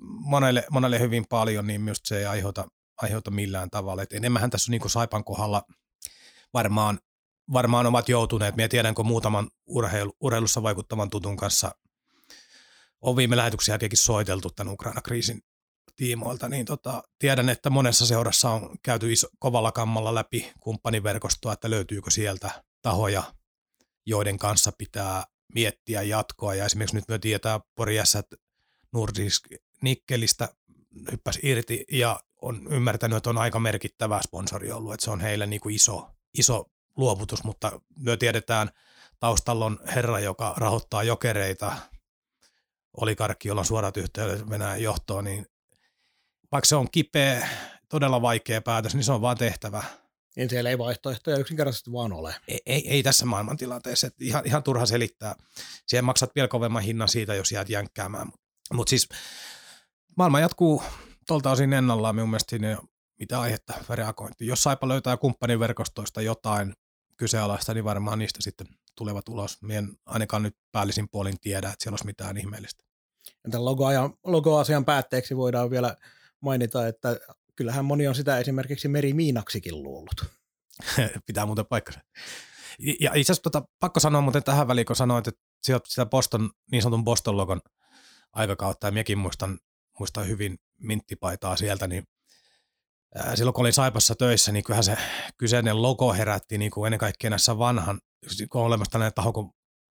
[0.00, 2.68] monelle, monelle hyvin paljon, niin myös se ei aiheuta,
[3.02, 4.02] aiheuta millään tavalla.
[4.02, 5.62] Et enemmän tässä on niin Saipan kohdalla
[6.54, 6.98] varmaan,
[7.52, 8.56] varmaan ovat joutuneet.
[8.56, 11.74] Minä tiedän, kun muutaman urheilu, urheilussa vaikuttavan tutun kanssa
[13.00, 15.42] on viime lähetyksiä soiteltu tämän Ukraina-kriisin
[16.00, 21.70] tiimoilta, niin tota, tiedän, että monessa seurassa on käyty iso, kovalla kammalla läpi kumppaniverkostoa, että
[21.70, 23.22] löytyykö sieltä tahoja,
[24.06, 26.54] joiden kanssa pitää miettiä jatkoa.
[26.54, 28.36] Ja esimerkiksi nyt me tietää Pori että
[28.92, 29.46] Nordisk
[29.82, 30.48] Nikkelistä
[31.12, 35.46] hyppäsi irti ja on ymmärtänyt, että on aika merkittävä sponsori ollut, että se on heille
[35.46, 38.70] niin kuin iso, iso luovutus, mutta me tiedetään,
[39.18, 41.72] taustalla on herra, joka rahoittaa jokereita,
[42.96, 45.46] olikarkki, jolla on suorat yhteydet Venäjän johtoon, niin
[46.52, 47.48] vaikka se on kipeä
[47.88, 49.82] todella vaikea päätös, niin se on vaan tehtävä.
[50.36, 52.34] Niin siellä ei vaihtoehtoja yksinkertaisesti vaan ole.
[52.48, 54.06] Ei, ei, ei tässä maailmantilanteessa.
[54.06, 55.34] Että ihan, ihan turha selittää.
[55.86, 58.32] Siellä maksat vielä kovemman hinnan siitä, jos jäät jänkkäämään.
[58.72, 59.08] Mutta siis
[60.16, 60.82] maailma jatkuu
[61.26, 62.78] tuolta osin ennallaan minun mielestä siinä
[63.20, 64.48] mitä aihetta reagointiin.
[64.48, 66.74] Jos Saipa löytää kumppaniverkostoista jotain
[67.16, 69.62] kyseenalaista, niin varmaan niistä sitten tulevat ulos.
[69.62, 72.84] Mien ainakaan nyt päällisin puolin tiedä, että siellä olisi mitään ihmeellistä.
[73.50, 75.96] Tämän logoasian, logoasian päätteeksi voidaan vielä
[76.40, 77.16] mainita, että
[77.56, 80.24] kyllähän moni on sitä esimerkiksi merimiinaksikin luullut.
[81.26, 82.00] Pitää muuten paikkansa.
[83.00, 86.50] Ja itse asiassa tota, pakko sanoa muuten tähän väliin, kun sanoit, että sieltä sitä Boston,
[86.72, 87.60] niin sanotun Boston-logon
[88.32, 89.58] aikakautta, ja minäkin muistan,
[89.98, 92.04] muistan hyvin minttipaitaa sieltä, niin
[93.34, 94.96] silloin kun olin Saipassa töissä, niin kyllähän se
[95.36, 98.00] kyseinen logo herätti niin kuin ennen kaikkea näissä vanhan,
[98.50, 99.50] kun on olemassa tällainen taho kuin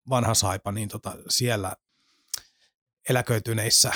[0.09, 1.75] vanha Saipa, niin tota, siellä
[3.09, 3.91] eläköityneissä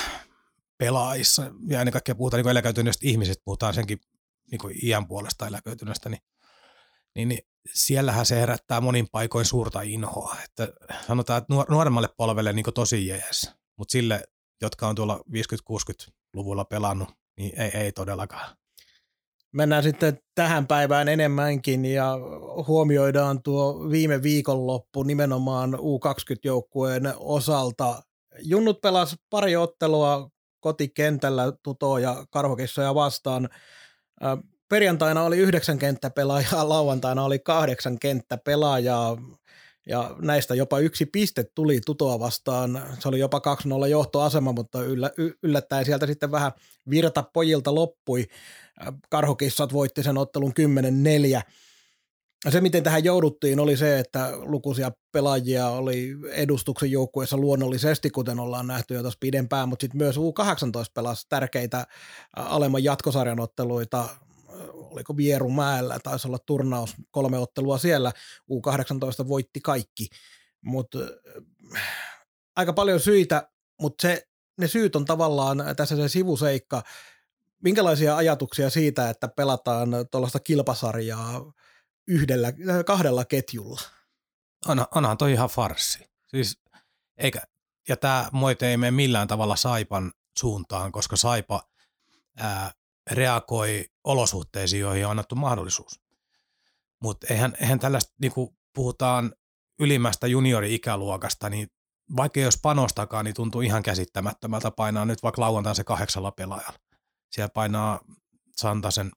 [0.78, 4.00] pelaajissa, ja ennen kaikkea puhutaan niin eläköityneistä ihmisistä, puhutaan senkin
[4.52, 6.22] niin kuin iän puolesta eläköityneistä, niin,
[7.16, 7.40] niin, niin
[7.74, 10.36] siellähän se herättää monin paikoin suurta inhoa.
[10.44, 10.68] Että
[11.08, 14.24] sanotaan, että nuoremmalle polvelle niin tosi jees, mutta sille,
[14.62, 18.56] jotka on tuolla 50-60-luvulla pelannut, niin ei, ei todellakaan.
[19.52, 22.18] Mennään sitten tähän päivään enemmänkin ja
[22.68, 28.04] huomioidaan tuo viime viikonloppu nimenomaan U20-joukkueen osalta.
[28.40, 30.30] Junnut pelas pari ottelua
[30.64, 33.50] kotikentällä Tuto ja Karhokissoja vastaan.
[34.70, 39.18] Perjantaina oli yhdeksän kenttäpelaajaa, lauantaina oli kahdeksan kenttäpelaajaa
[39.88, 42.82] ja näistä jopa yksi piste tuli Tutoa vastaan.
[43.00, 43.42] Se oli jopa
[43.84, 45.12] 2-0 johtoasema, mutta yllä,
[45.44, 46.52] yllättäen sieltä sitten vähän
[46.90, 48.28] virta pojilta loppui.
[49.10, 50.54] Karhokissat voitti sen ottelun
[51.40, 51.42] 10-4
[52.52, 58.68] se, miten tähän jouduttiin, oli se, että lukuisia pelaajia oli edustuksen joukkueessa luonnollisesti, kuten ollaan
[58.68, 61.88] nähty jo tuossa pidempään, mutta sitten myös U18 pelasi tärkeitä
[62.36, 64.10] alemman jatkosarjan otteluita,
[64.74, 68.12] oliko Vierumäellä, taisi olla turnaus, kolme ottelua siellä,
[68.52, 70.08] U18 voitti kaikki,
[70.62, 71.00] mutta
[72.56, 73.50] aika paljon syitä,
[73.82, 74.28] mutta se,
[74.58, 76.84] ne syyt on tavallaan tässä se sivuseikka,
[77.64, 81.54] minkälaisia ajatuksia siitä, että pelataan tuollaista kilpasarjaa
[82.08, 83.82] yhdellä, äh, kahdella ketjulla.
[84.68, 86.10] On, onhan toi ihan farsi.
[86.28, 86.62] Siis,
[87.18, 87.42] eikä,
[87.90, 91.70] ja tämä moite ei mene millään tavalla Saipan suuntaan, koska Saipa
[92.38, 92.72] ää,
[93.12, 96.02] reagoi olosuhteisiin, joihin on annettu mahdollisuus.
[97.02, 99.34] Mutta eihän, eihän tällaista, niin kuin puhutaan
[99.80, 101.68] ylimmästä juniori-ikäluokasta, niin
[102.16, 106.80] vaikka jos panostakaan, niin tuntuu ihan käsittämättömältä painaa nyt vaikka lauantain se kahdeksalla pelaajalla.
[107.32, 108.00] Siellä painaa
[108.58, 109.12] Santasen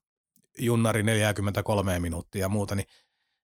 [0.59, 2.87] junnari 43 minuuttia ja muuta, niin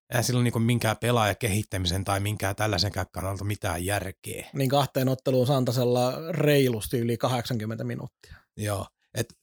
[0.09, 4.49] eihän sillä ole niin minkään pelaajan kehittämisen tai minkään tällaisenkään kannalta mitään järkeä.
[4.53, 8.35] Niin kahteen otteluun Santasella reilusti yli 80 minuuttia.
[8.57, 9.33] Joo, et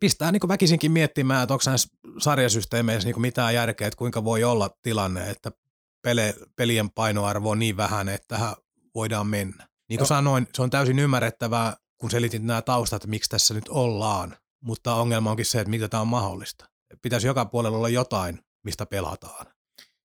[0.00, 4.70] pistää niin väkisinkin miettimään, että onko näissä sarjasysteemeissä niin mitään järkeä, että kuinka voi olla
[4.82, 5.52] tilanne, että
[6.02, 8.54] pele, pelien painoarvo on niin vähän, että tähän
[8.94, 9.68] voidaan mennä.
[9.88, 10.06] Niin kuin no.
[10.06, 14.94] sanoin, se on täysin ymmärrettävää, kun selitin nämä taustat, että miksi tässä nyt ollaan mutta
[14.94, 16.68] ongelma onkin se, että mitä tämä on mahdollista.
[17.02, 19.46] Pitäisi joka puolella olla jotain, mistä pelataan.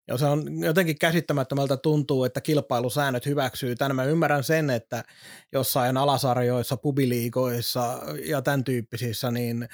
[0.08, 3.96] Ja se on jotenkin käsittämättömältä tuntuu, että kilpailusäännöt hyväksyy tämän.
[3.96, 5.04] Mä ymmärrän sen, että
[5.54, 9.68] jossain alasarjoissa, pubiliikoissa ja tämän tyyppisissä, niin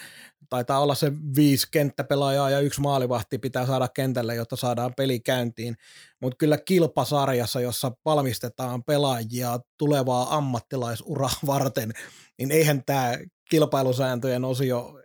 [0.50, 5.76] taitaa olla se viisi kenttäpelaajaa ja yksi maalivahti pitää saada kentälle, jotta saadaan peli käyntiin.
[6.22, 11.92] Mutta kyllä kilpasarjassa, jossa valmistetaan pelaajia tulevaa ammattilaisuraa varten,
[12.38, 13.18] niin eihän tämä
[13.50, 15.02] kilpailusääntöjen osio,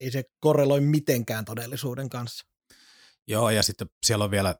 [0.00, 2.46] ei se korreloi mitenkään todellisuuden kanssa.
[3.28, 4.54] Joo, ja sitten siellä on vielä,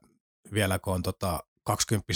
[0.53, 2.13] vielä kun on tota 20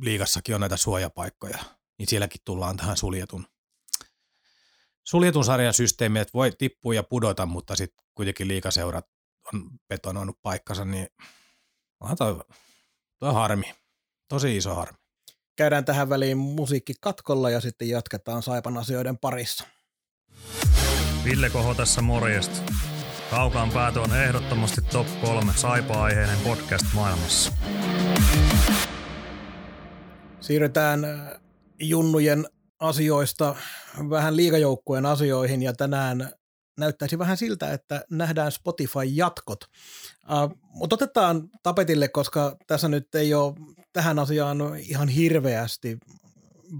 [0.00, 1.58] liigassakin on näitä suojapaikkoja,
[1.98, 3.46] niin sielläkin tullaan tähän suljetun,
[5.04, 9.06] suljetun sarjan systeemiin, että voi tippua ja pudota, mutta sitten kuitenkin liikaseurat
[9.54, 11.06] on betonoinut paikkansa, niin
[12.00, 12.40] onhan toi,
[13.18, 13.74] toi harmi,
[14.28, 14.98] tosi iso harmi.
[15.56, 19.64] Käydään tähän väliin musiikki katkolla ja sitten jatketaan Saipan asioiden parissa.
[21.24, 22.62] Ville Koho tässä morjesta.
[23.34, 27.52] Kaukaan päätö on ehdottomasti top 3 saipa-aiheinen podcast maailmassa.
[30.40, 31.40] Siirrytään äh,
[31.80, 32.46] junnujen
[32.78, 33.56] asioista
[34.10, 36.30] vähän liigajoukkueen asioihin ja tänään
[36.78, 39.64] näyttäisi vähän siltä, että nähdään Spotify-jatkot.
[39.64, 43.54] Uh, mutta otetaan tapetille, koska tässä nyt ei ole
[43.92, 45.98] tähän asiaan ihan hirveästi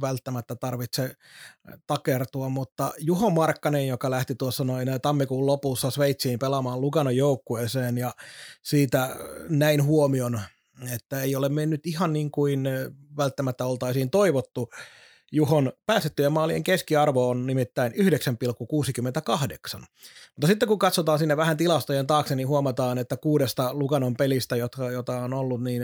[0.01, 1.17] välttämättä tarvitse
[1.87, 8.15] takertua, mutta Juho Markkanen, joka lähti tuossa noin tammikuun lopussa Sveitsiin pelaamaan Lugano joukkueeseen ja
[8.63, 9.17] siitä
[9.49, 10.41] näin huomion,
[10.95, 12.65] että ei ole mennyt ihan niin kuin
[13.17, 14.71] välttämättä oltaisiin toivottu
[15.33, 17.99] Juhon päästettyjen maalien keskiarvo on nimittäin 9,68.
[20.37, 24.91] Mutta sitten kun katsotaan sinne vähän tilastojen taakse, niin huomataan, että kuudesta Lukanon pelistä, jota,
[24.91, 25.83] jota on ollut, niin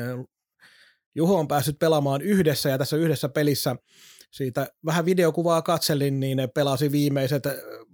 [1.14, 3.76] Juho on päässyt pelaamaan yhdessä ja tässä yhdessä pelissä
[4.30, 7.42] siitä vähän videokuvaa katselin, niin pelasi viimeiset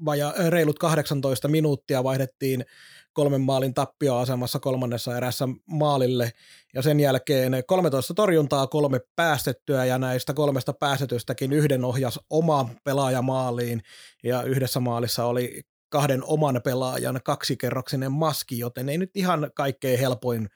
[0.05, 2.65] vaja, reilut 18 minuuttia, vaihdettiin
[3.13, 6.33] kolmen maalin tappioasemassa kolmannessa erässä maalille.
[6.75, 13.23] Ja sen jälkeen 13 torjuntaa, kolme päästettyä ja näistä kolmesta päästetystäkin yhden ohjas oma pelaaja
[13.23, 13.83] maaliin.
[14.25, 20.49] Ja yhdessä maalissa oli kahden oman pelaajan kaksikerroksinen maski, joten ei nyt ihan kaikkein helpoin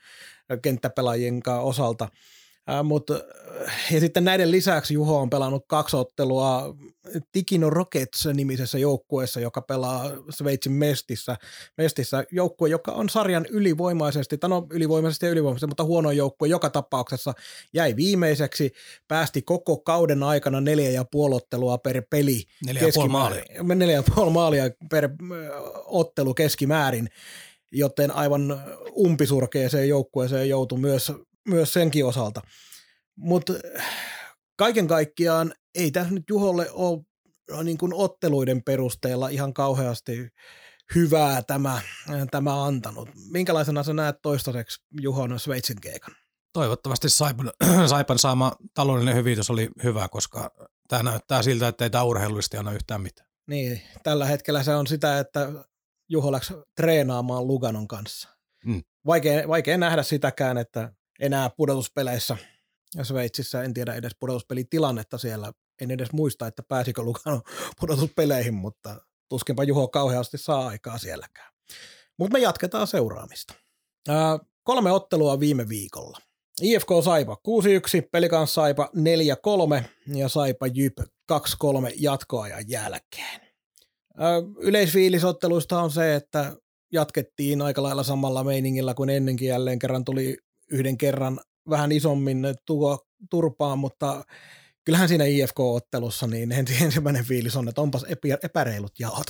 [0.62, 2.08] kenttäpelaajien osalta–
[2.70, 3.10] Äh, Mut,
[3.92, 6.76] ja sitten näiden lisäksi Juho on pelannut kaksi ottelua
[7.32, 11.36] Tikino Rockets-nimisessä joukkueessa, joka pelaa Sveitsin Mestissä.
[11.78, 16.70] Mestissä joukkue, joka on sarjan ylivoimaisesti, tai no ylivoimaisesti ja ylivoimaisesti, mutta huono joukkue joka
[16.70, 17.32] tapauksessa
[17.74, 18.72] jäi viimeiseksi,
[19.08, 22.42] päästi koko kauden aikana neljä ja puoli ottelua per peli.
[22.66, 23.44] Neljä ja puoli maalia.
[23.62, 25.08] Neljä ja puoli maalia per
[25.84, 27.08] ottelu keskimäärin
[27.72, 28.62] joten aivan
[28.96, 31.12] umpisurkeeseen joukkueeseen joutui myös
[31.48, 32.40] myös senkin osalta.
[33.16, 33.52] Mutta
[34.56, 37.00] kaiken kaikkiaan ei tässä nyt Juholle ole
[37.50, 40.28] no niin kuin otteluiden perusteella ihan kauheasti
[40.94, 41.80] hyvää tämä,
[42.30, 43.08] tämä antanut.
[43.30, 46.14] Minkälaisena sä näet toistaiseksi Juhon Sveitsin keikan?
[46.52, 47.52] Toivottavasti Saipan,
[47.86, 50.50] Saipan saama taloudellinen hyvitys oli hyvä, koska
[50.88, 53.28] tämä näyttää siltä, että ei tämä urheilullisesti anna yhtään mitään.
[53.48, 55.52] Niin, tällä hetkellä se on sitä, että
[56.08, 58.28] Juho läksi treenaamaan Luganon kanssa.
[58.64, 58.82] Mm.
[59.06, 62.36] Vaikea, vaikea nähdä sitäkään, että enää pudotuspeleissä
[62.96, 67.40] ja Sveitsissä, en tiedä edes pudotuspelitilannetta siellä, en edes muista, että pääsikö Lugano
[67.80, 68.96] pudotuspeleihin, mutta
[69.28, 71.52] tuskinpa Juho kauheasti saa aikaa sielläkään.
[72.18, 73.54] Mutta me jatketaan seuraamista.
[74.08, 76.18] Ää, kolme ottelua viime viikolla.
[76.62, 78.90] IFK Saipa 6-1, Pelikans Saipa
[79.80, 81.04] 4-3 ja Saipa Jyp 2-3
[81.96, 83.40] jatkoajan jälkeen.
[84.16, 86.56] Ää, on se, että
[86.92, 90.36] jatkettiin aika lailla samalla meiningillä kuin ennenkin jälleen kerran tuli
[90.70, 94.24] yhden kerran vähän isommin tuo turpaan, mutta
[94.84, 96.52] kyllähän siinä IFK-ottelussa niin
[96.82, 98.06] ensimmäinen fiilis on, että onpas
[98.42, 99.26] epäreilut jaot.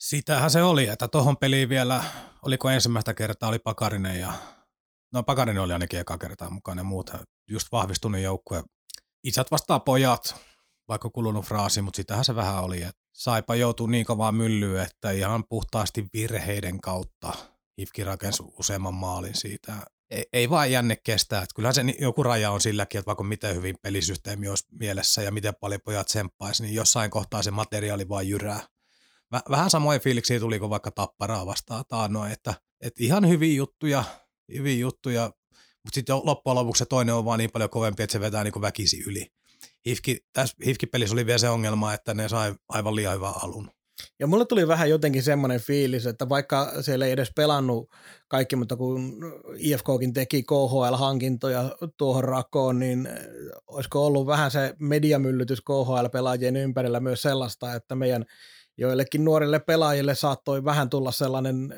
[0.00, 2.04] Sitähän se oli, että tuohon peliin vielä,
[2.42, 4.32] oliko ensimmäistä kertaa, oli Pakarinen ja,
[5.12, 7.18] no Pakarinen oli ainakin eka kertaa mukana ja muuta,
[7.50, 8.62] just vahvistunut joukkue.
[9.24, 10.36] Isät vastaa pojat,
[10.88, 15.10] vaikka kulunut fraasi, mutta sitähän se vähän oli, että Saipa joutuu niin kovaa myllyyn, että
[15.10, 17.32] ihan puhtaasti virheiden kautta
[17.80, 19.72] Hifki rakensi useamman maalin siitä.
[20.10, 21.42] Ei, ei vaan jänne kestää.
[21.42, 25.30] Että kyllähän se joku raja on silläkin, että vaikka miten hyvin pelisysteemi olisi mielessä ja
[25.30, 28.60] miten paljon pojat tsemppaisi, niin jossain kohtaa se materiaali vaan jyrää.
[29.50, 34.04] Vähän samoin fiiliksiä tuli kuin vaikka tapparaa vastaan taannoin, että, että ihan hyviä juttuja,
[34.54, 35.32] hyviä juttuja,
[35.84, 38.60] mutta sitten loppujen lopuksi se toinen on vaan niin paljon kovempi, että se vetää niin
[38.60, 39.26] väkisi yli.
[39.86, 43.70] Hifki, tässä Hifki-pelissä oli vielä se ongelma, että ne sai aivan liian hyvän alun.
[44.20, 47.90] Ja mulle tuli vähän jotenkin semmoinen fiilis, että vaikka siellä ei edes pelannut
[48.28, 49.18] kaikki, mutta kun
[49.56, 53.08] IFKkin teki KHL-hankintoja tuohon rakoon, niin
[53.66, 58.24] olisiko ollut vähän se mediamyllytys KHL-pelaajien ympärillä myös sellaista, että meidän
[58.78, 61.74] joillekin nuorille pelaajille saattoi vähän tulla sellainen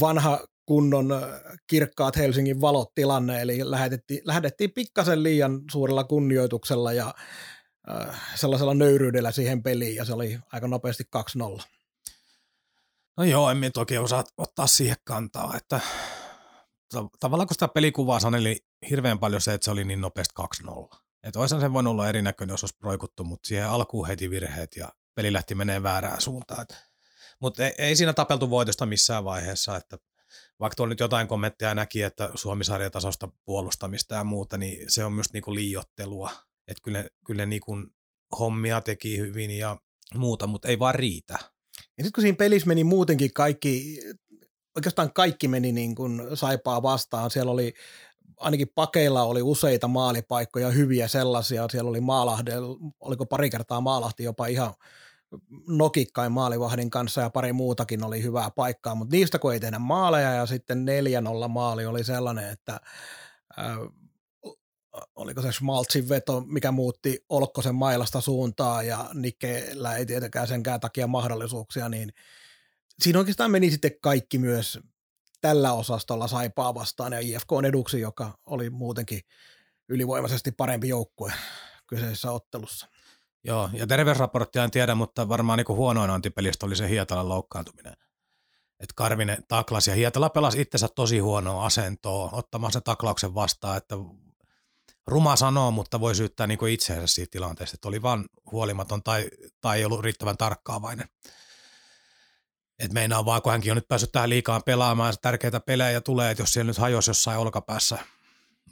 [0.00, 1.22] vanha kunnon
[1.66, 7.14] kirkkaat Helsingin valot tilanne, eli lähetettiin, lähetettiin pikkasen liian suurella kunnioituksella ja
[7.88, 11.04] Äh, sellaisella nöyryydellä siihen peliin ja se oli aika nopeasti
[11.60, 11.62] 2-0.
[13.16, 15.80] No joo, en toki osaa ottaa siihen kantaa, että
[17.20, 20.98] tavallaan kun sitä pelikuvaa saneli hirveän paljon se, että se oli niin nopeasti 2-0.
[21.22, 24.88] Että olisihan se voinut olla erinäköinen, jos olisi roikuttu, mutta siihen alkuun heti virheet ja
[25.14, 26.66] peli lähti menee väärään suuntaan.
[27.40, 29.98] Mutta ei, ei, siinä tapeltu voitosta missään vaiheessa, että
[30.60, 35.32] vaikka tuolla nyt jotain kommentteja näki, että Suomi-sarjatasosta puolustamista ja muuta, niin se on myös
[35.32, 36.30] niinku liiottelua
[36.68, 37.86] että kyllä, kyllä niin kuin
[38.38, 39.76] hommia teki hyvin ja
[40.14, 41.38] muuta, mutta ei vaan riitä.
[41.98, 44.00] Ja sitten kun siinä pelissä meni muutenkin kaikki,
[44.76, 47.30] oikeastaan kaikki meni niin kuin saipaa vastaan.
[47.30, 47.74] Siellä oli
[48.36, 51.66] ainakin pakeilla oli useita maalipaikkoja, hyviä sellaisia.
[51.70, 52.52] Siellä oli Maalahde,
[53.00, 54.74] oliko pari kertaa Maalahti jopa ihan
[55.68, 60.32] nokikkain maalivahdin kanssa ja pari muutakin oli hyvää paikkaa, mutta niistä kun ei tehdä maaleja
[60.32, 60.86] ja sitten
[61.44, 62.80] 4-0 maali oli sellainen, että
[65.14, 71.06] oliko se Schmaltzin veto, mikä muutti Olkkosen mailasta suuntaan ja Nikkeellä ei tietenkään senkään takia
[71.06, 72.12] mahdollisuuksia, niin
[73.02, 74.78] siinä oikeastaan meni sitten kaikki myös
[75.40, 79.20] tällä osastolla saipaa vastaan ja IFK on eduksi, joka oli muutenkin
[79.88, 81.32] ylivoimaisesti parempi joukkue
[81.86, 82.86] kyseisessä ottelussa.
[83.44, 87.92] Joo, ja terveysraporttia en tiedä, mutta varmaan niin huonoin antipelistä oli se Hietalan loukkaantuminen.
[88.80, 93.94] Että Karvinen taklasi ja Hietala pelasi itsensä tosi huonoa asentoa ottamaan sen taklauksen vastaan, että
[95.06, 99.28] ruma sanoa, mutta voi syyttää niin kuin itseensä siitä tilanteesta, että oli vaan huolimaton tai,
[99.60, 101.08] tai ei ollut riittävän tarkkaavainen.
[102.78, 106.42] Et meinaa vaan, kun hänkin on nyt päässyt tähän liikaan pelaamaan, tärkeitä pelejä tulee, että
[106.42, 107.98] jos siellä nyt hajosi jossain olkapäässä,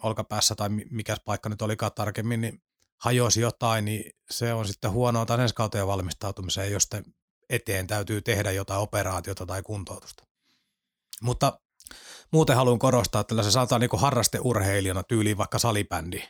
[0.03, 2.63] olkapäässä tai mikä paikka nyt olikaan tarkemmin, niin
[2.97, 6.89] hajosi jotain, niin se on sitten huonoa taas ensi kauteen valmistautumiseen, jos
[7.51, 10.27] eteen täytyy tehdä jotain operaatiota tai kuntoutusta.
[11.23, 11.61] Mutta
[12.33, 16.23] muuten haluan korostaa, että se sanotaan niin harrasteurheilijana tyyliin vaikka salibändi,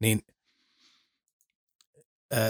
[0.00, 0.22] niin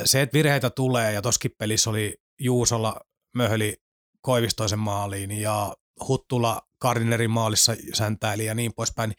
[0.05, 3.01] se, että virheitä tulee ja toskin pelissä oli Juusolla
[3.34, 3.76] möhli
[4.20, 5.76] Koivistoisen maaliin ja
[6.09, 9.18] Huttula Kardinerin maalissa säntäili ja niin poispäin, niin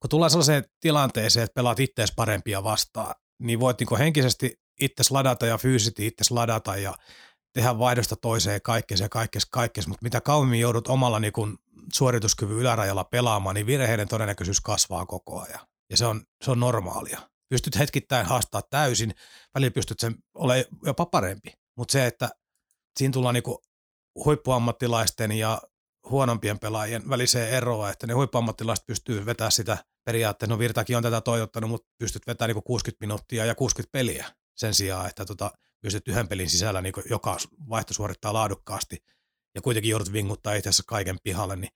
[0.00, 5.46] kun tullaan sellaiseen tilanteeseen, että pelaat ittees parempia vastaan, niin voit niin henkisesti itse ladata
[5.46, 6.94] ja fyysisesti itse ladata ja
[7.52, 9.08] tehdä vaihdosta toiseen kaikkea ja
[9.50, 11.32] kaikkea, mutta mitä kauemmin joudut omalla niin
[11.92, 15.60] suorituskyvyn ylärajalla pelaamaan, niin virheiden todennäköisyys kasvaa koko ajan.
[15.90, 17.20] Ja se on, se on normaalia.
[17.48, 19.14] Pystyt hetkittäin haastaa täysin,
[19.54, 21.52] välillä pystyt sen olemaan jopa parempi.
[21.76, 22.30] Mutta se, että
[22.96, 23.44] siinä tullaan niin
[24.24, 25.62] huippuammattilaisten ja
[26.10, 31.20] huonompien pelaajien väliseen eroa, että ne huippuammattilaiset pystyy vetämään sitä periaatteessa, no Virtakin on tätä
[31.20, 34.26] toivottanut, mutta pystyt vetämään niin 60 minuuttia ja 60 peliä
[34.56, 35.50] sen sijaan, että tota,
[35.80, 37.36] pystyt yhden pelin sisällä niin joka
[37.68, 39.04] vaihto suorittaa laadukkaasti
[39.54, 41.70] ja kuitenkin joudut vinguttaa itse asiassa kaiken pihalle, niin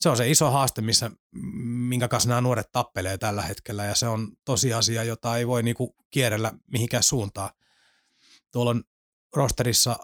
[0.00, 1.10] se on se iso haaste, missä,
[1.64, 5.96] minkä kanssa nämä nuoret tappelee tällä hetkellä ja se on tosiasia, jota ei voi niinku
[6.10, 7.50] kierrellä mihinkään suuntaan.
[8.52, 8.84] Tuolla on
[9.36, 9.96] rosterissa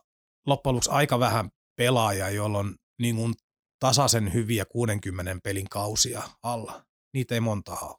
[0.46, 3.34] loppujen lopuksi aika vähän pelaajia, joilla on niin kuin
[3.78, 6.84] tasaisen hyviä 60 pelin kausia alla.
[7.12, 7.96] Niitä ei montaa ole.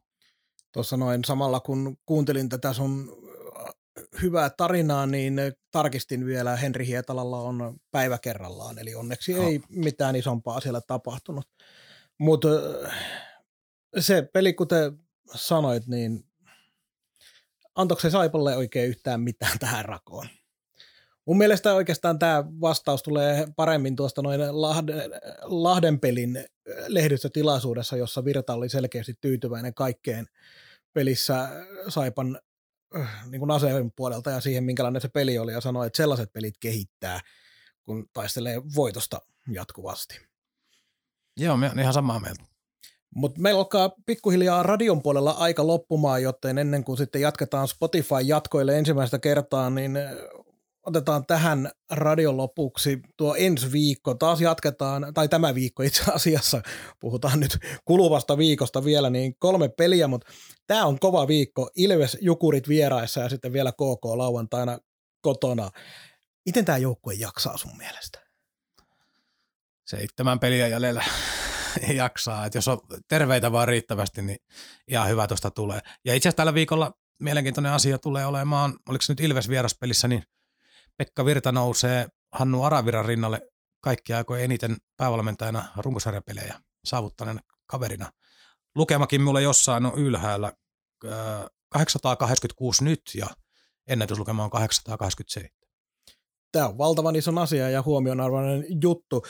[0.72, 3.18] Tuossa noin samalla kun kuuntelin tätä sun
[4.22, 5.42] hyvää tarinaa, niin
[5.72, 9.44] tarkistin vielä, Henri Hietalalla on päivä kerrallaan, eli onneksi no.
[9.44, 11.48] ei mitään isompaa siellä tapahtunut.
[12.18, 12.48] Mutta
[14.00, 15.00] se peli, kuten
[15.36, 16.26] sanoit, niin
[17.76, 20.28] antoiko se Saipalle oikein yhtään mitään tähän rakoon?
[21.26, 24.96] Mun mielestä oikeastaan tämä vastaus tulee paremmin tuosta noin Lahden,
[25.42, 26.46] Lahden pelin
[26.88, 30.26] lehdistötilaisuudessa, jossa Virta oli selkeästi tyytyväinen kaikkeen
[30.94, 31.50] pelissä
[31.88, 32.40] Saipan
[33.30, 36.56] niin kuin aseen puolelta ja siihen, minkälainen se peli oli, ja sanoi, että sellaiset pelit
[36.60, 37.20] kehittää,
[37.84, 39.20] kun taistelee voitosta
[39.52, 40.20] jatkuvasti.
[41.38, 42.44] Joo, me on ihan samaa mieltä.
[43.16, 48.78] Mutta meillä alkaa pikkuhiljaa radion puolella aika loppumaan, joten ennen kuin sitten jatketaan Spotify jatkoille
[48.78, 49.98] ensimmäistä kertaa, niin
[50.86, 54.14] otetaan tähän radion lopuksi tuo ensi viikko.
[54.14, 56.62] Taas jatketaan, tai tämä viikko itse asiassa,
[57.00, 60.32] puhutaan nyt kuluvasta viikosta vielä, niin kolme peliä, mutta
[60.68, 61.70] tämä on kova viikko.
[61.76, 64.80] Ilves Jukurit vieraissa ja sitten vielä KK lauantaina
[65.22, 65.70] kotona.
[66.46, 68.26] Miten tämä joukkue jaksaa sun mielestä?
[69.86, 71.04] Seitsemän peliä jäljellä
[71.94, 72.46] jaksaa.
[72.46, 74.38] Et jos on terveitä vaan riittävästi, niin
[74.88, 75.80] ihan hyvä tuosta tulee.
[76.06, 80.24] Ja itse asiassa tällä viikolla mielenkiintoinen asia tulee olemaan, oliko se nyt Ilves vieraspelissä, niin
[80.98, 83.42] Pekka Virta nousee Hannu Araviran rinnalle
[83.82, 88.12] kaikki aikojen eniten päävalmentajana runkosarjapelejä saavuttaneena kaverina.
[88.76, 90.54] Lukemakin mulle jossain on ylhäällä
[91.70, 93.28] 886 nyt ja
[93.88, 95.50] ennätyslukema on 887.
[96.52, 99.24] Tämä on valtavan ison asia ja huomionarvoinen juttu.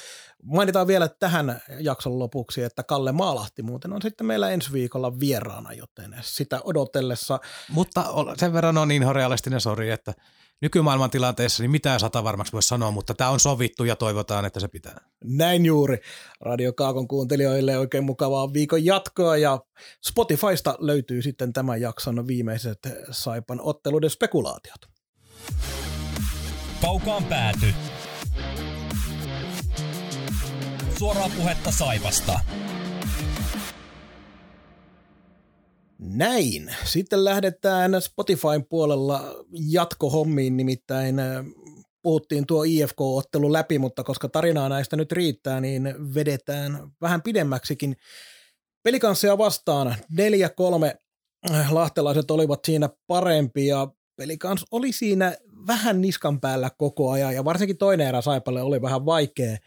[0.44, 5.74] Mainitaan vielä tähän jakson lopuksi, että Kalle Maalahti muuten on sitten meillä ensi viikolla vieraana,
[5.74, 7.40] joten sitä odotellessa.
[7.70, 8.06] Mutta
[8.38, 10.14] sen verran on niin realistinen sori, että
[10.62, 14.60] nykymaailman tilanteessa niin mitään sata varmaksi voi sanoa, mutta tämä on sovittu ja toivotaan, että
[14.60, 14.98] se pitää.
[15.24, 15.98] Näin juuri.
[16.42, 19.60] Radio Kaakon kuuntelijoille oikein mukavaa viikon jatkoa ja
[20.08, 22.80] Spotifysta löytyy sitten tämän jakson viimeiset
[23.12, 24.82] Saipan otteluiden spekulaatiot.
[26.82, 27.74] Kaukaan pääty.
[30.98, 32.40] Suoraa puhetta Saipasta.
[36.14, 36.76] Näin.
[36.84, 41.46] Sitten lähdetään Spotifyn puolella jatkohommiin, nimittäin äh,
[42.02, 47.96] puhuttiin tuo IFK-ottelu läpi, mutta koska tarinaa näistä nyt riittää, niin vedetään vähän pidemmäksikin.
[48.84, 50.98] Pelikanssia vastaan 4-3
[51.52, 53.88] äh, lahtelaiset olivat siinä parempia.
[54.16, 55.36] Pelikans oli siinä
[55.68, 59.58] vähän niskan päällä koko ajan ja varsinkin toinen erä Saipalle oli vähän vaikea.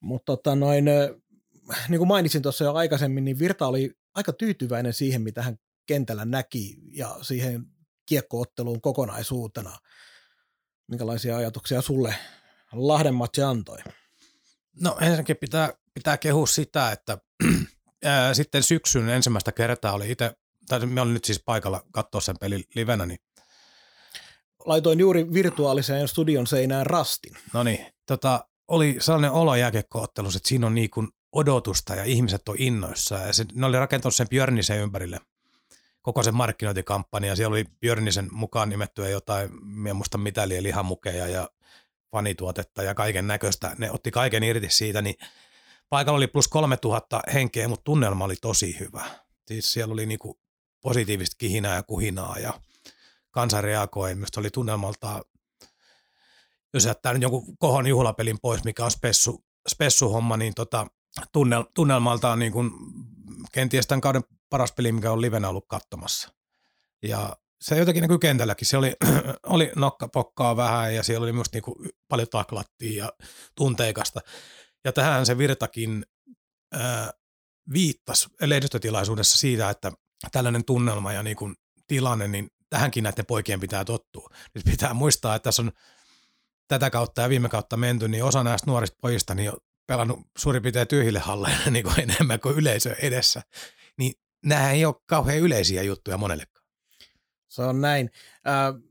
[0.00, 1.10] Mutta tota noin, äh,
[1.88, 5.56] niin kuin mainitsin tuossa jo aikaisemmin, niin Virta oli aika tyytyväinen siihen, mitä hän
[5.86, 7.66] kentällä näki ja siihen
[8.06, 9.78] kiekkootteluun kokonaisuutena.
[10.88, 12.14] Minkälaisia ajatuksia sulle
[12.72, 13.78] Lahden matsi antoi?
[14.80, 17.18] No ensinnäkin pitää, pitää kehua sitä, että
[18.04, 20.32] ää, sitten syksyn ensimmäistä kertaa oli itse,
[20.68, 23.18] tai me olin nyt siis paikalla katsoa sen pelin livenä, niin
[24.66, 27.36] Laitoin juuri virtuaaliseen studion seinään rastin.
[27.52, 32.48] No niin, tota, oli sellainen olo jääkiekkoottelussa, että siinä on niin kuin odotusta ja ihmiset
[32.48, 35.20] on innoissa ja se, ne oli rakentanut sen Björnisen ympärille
[36.02, 37.36] koko sen markkinointikampanja.
[37.36, 39.50] Siellä oli Björnisen mukaan nimettyä jotain,
[39.88, 41.48] en muista mitä, eli lihamukeja ja
[42.10, 43.74] fanituotetta ja kaiken näköistä.
[43.78, 45.14] Ne otti kaiken irti siitä, niin
[45.88, 49.04] paikalla oli plus 3000 henkeä, mutta tunnelma oli tosi hyvä.
[49.46, 50.40] Siis siellä oli niinku
[50.80, 52.60] positiivista kihinää ja kuhinaa ja
[53.30, 54.14] kansa reagoi.
[54.14, 55.22] Minusta oli tunnelmalta,
[56.74, 60.86] jos jättää nyt jonkun kohon juhlapelin pois, mikä on spessu, spessuhomma, niin tota,
[61.32, 62.70] tunnel, tunnelmalta on niin kuin
[63.52, 66.32] kenties tämän kauden paras peli, mikä on livenä ollut katsomassa.
[67.02, 68.66] Ja se jotenkin näkyy kentälläkin.
[68.66, 68.96] Se oli,
[69.46, 73.12] oli nokkapokkaa vähän ja siellä oli myös niin paljon taklattia ja
[73.54, 74.20] tunteikasta.
[74.84, 76.06] Ja tähän se Virtakin
[76.72, 77.12] ää,
[77.72, 79.92] viittasi lehdistötilaisuudessa siitä, että
[80.32, 81.54] tällainen tunnelma ja niin kuin
[81.86, 84.28] tilanne, niin tähänkin näiden poikien pitää tottua.
[84.54, 85.72] Nyt pitää muistaa, että tässä on
[86.68, 89.52] tätä kautta ja viime kautta menty, niin osa näistä nuorista pojista niin
[89.90, 93.42] pelannut suurin piirtein tyhjille halleille niin kuin enemmän kuin yleisö edessä.
[93.98, 94.12] Niin
[94.44, 96.66] nämä ei ole kauhean yleisiä juttuja monellekaan.
[97.48, 98.10] Se on näin.
[98.48, 98.82] Äh,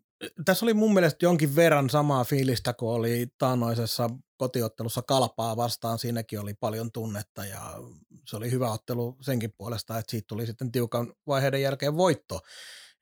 [0.45, 6.00] tässä oli mun mielestä jonkin verran samaa fiilistä, kun oli taannoisessa kotiottelussa Kalpaa vastaan.
[6.00, 7.74] Siinäkin oli paljon tunnetta ja
[8.26, 12.39] se oli hyvä ottelu senkin puolesta, että siitä tuli sitten tiukan vaiheiden jälkeen voitto.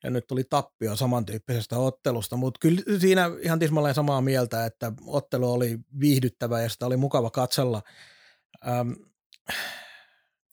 [0.04, 5.52] Ja nyt tuli tappio samantyyppisestä ottelusta, mutta kyllä siinä ihan tismalleen samaa mieltä, että ottelu
[5.52, 7.82] oli viihdyttävä ja sitä oli mukava katsella.
[8.68, 8.92] Ähm,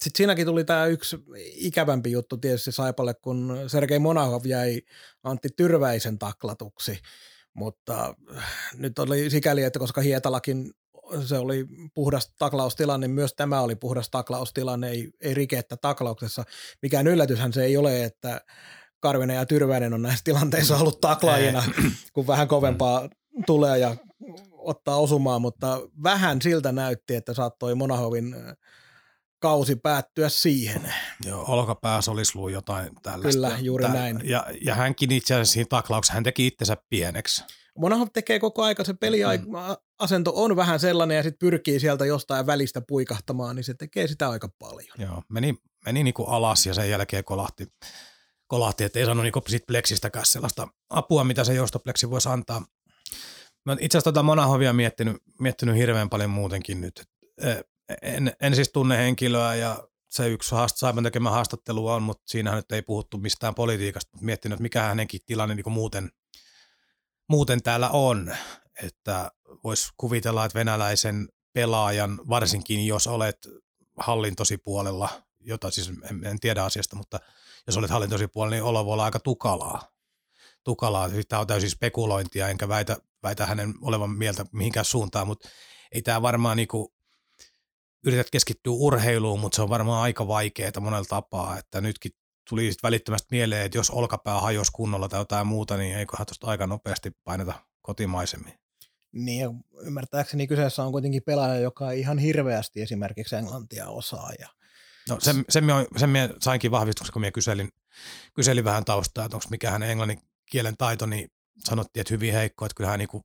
[0.03, 4.81] sitten siinäkin tuli tämä yksi ikävämpi juttu tietysti Saipalle, kun Sergei Monahov jäi
[5.23, 6.99] Antti Tyrväisen taklatuksi,
[7.53, 8.15] mutta
[8.73, 10.71] nyt oli sikäli, että koska Hietalakin
[11.25, 16.43] se oli puhdas taklaustilanne, niin myös tämä oli puhdas taklaustilanne, ei, ei rikettä taklauksessa.
[16.81, 18.41] Mikään yllätyshän se ei ole, että
[18.99, 21.63] Karvinen ja Tyrväinen on näissä tilanteissa ollut taklaajina,
[22.13, 23.09] kun vähän kovempaa
[23.45, 23.95] tulee ja
[24.51, 28.35] ottaa osumaan, mutta vähän siltä näytti, että saattoi Monahovin
[29.39, 30.93] kausi päättyä siihen.
[31.25, 33.31] Joo, olkapää solislu jotain tällaista.
[33.31, 34.21] Kyllä, juuri Tää, näin.
[34.23, 37.43] Ja, ja hänkin itse asiassa siinä taklauksessa, hän teki itsensä pieneksi.
[37.77, 42.81] Monahov tekee koko aika, se peliasento on vähän sellainen ja sitten pyrkii sieltä jostain välistä
[42.87, 44.95] puikahtamaan, niin se tekee sitä aika paljon.
[44.97, 47.67] Joo, meni, meni niin kuin alas ja sen jälkeen kolahti,
[48.47, 52.65] kolahti että ei saanut niin sit pleksistäkään sellaista apua, mitä se joustopleksi voisi antaa.
[53.65, 57.03] Mä itse asiassa tota Monahovia miettinyt, miettinyt hirveän paljon muutenkin nyt.
[58.01, 62.57] En, en siis tunne henkilöä ja se yksi haast, Saipan tekemä haastattelu on, mutta siinähän
[62.57, 66.11] nyt ei puhuttu mistään politiikasta, mutta miettinyt, että mikä hänenkin tilanne niin kuin muuten,
[67.29, 68.35] muuten täällä on.
[68.83, 69.31] Että
[69.63, 73.37] voisi kuvitella, että venäläisen pelaajan, varsinkin jos olet
[73.97, 77.19] hallintosipuolella, jota siis en, en tiedä asiasta, mutta
[77.67, 79.91] jos olet hallintosipuolella, niin olo voi olla aika tukalaa.
[80.63, 85.49] Tukalaa, siis tämä on täysin spekulointia, enkä väitä, väitä hänen olevan mieltä mihinkään suuntaan, mutta
[85.91, 86.93] ei tämä varmaan niinku,
[88.05, 92.11] yrität keskittyä urheiluun, mutta se on varmaan aika vaikeaa monella tapaa, että nytkin
[92.49, 96.67] tuli välittömästi mieleen, että jos olkapää hajosi kunnolla tai jotain muuta, niin eiköhän tuosta aika
[96.67, 98.53] nopeasti paineta kotimaisemmin.
[99.11, 99.49] Niin,
[99.81, 104.31] ymmärtääkseni kyseessä on kuitenkin pelaaja, joka ei ihan hirveästi esimerkiksi englantia osaa.
[104.39, 104.49] Ja...
[105.09, 107.69] No sen, sen, minä, sen minä sainkin vahvistuksen, kun minä kyselin,
[108.33, 111.31] kyselin vähän taustaa, että onko mikä hänen englannin kielen taito, niin
[111.65, 113.21] sanottiin, että hyvin heikko, että kyllähän niin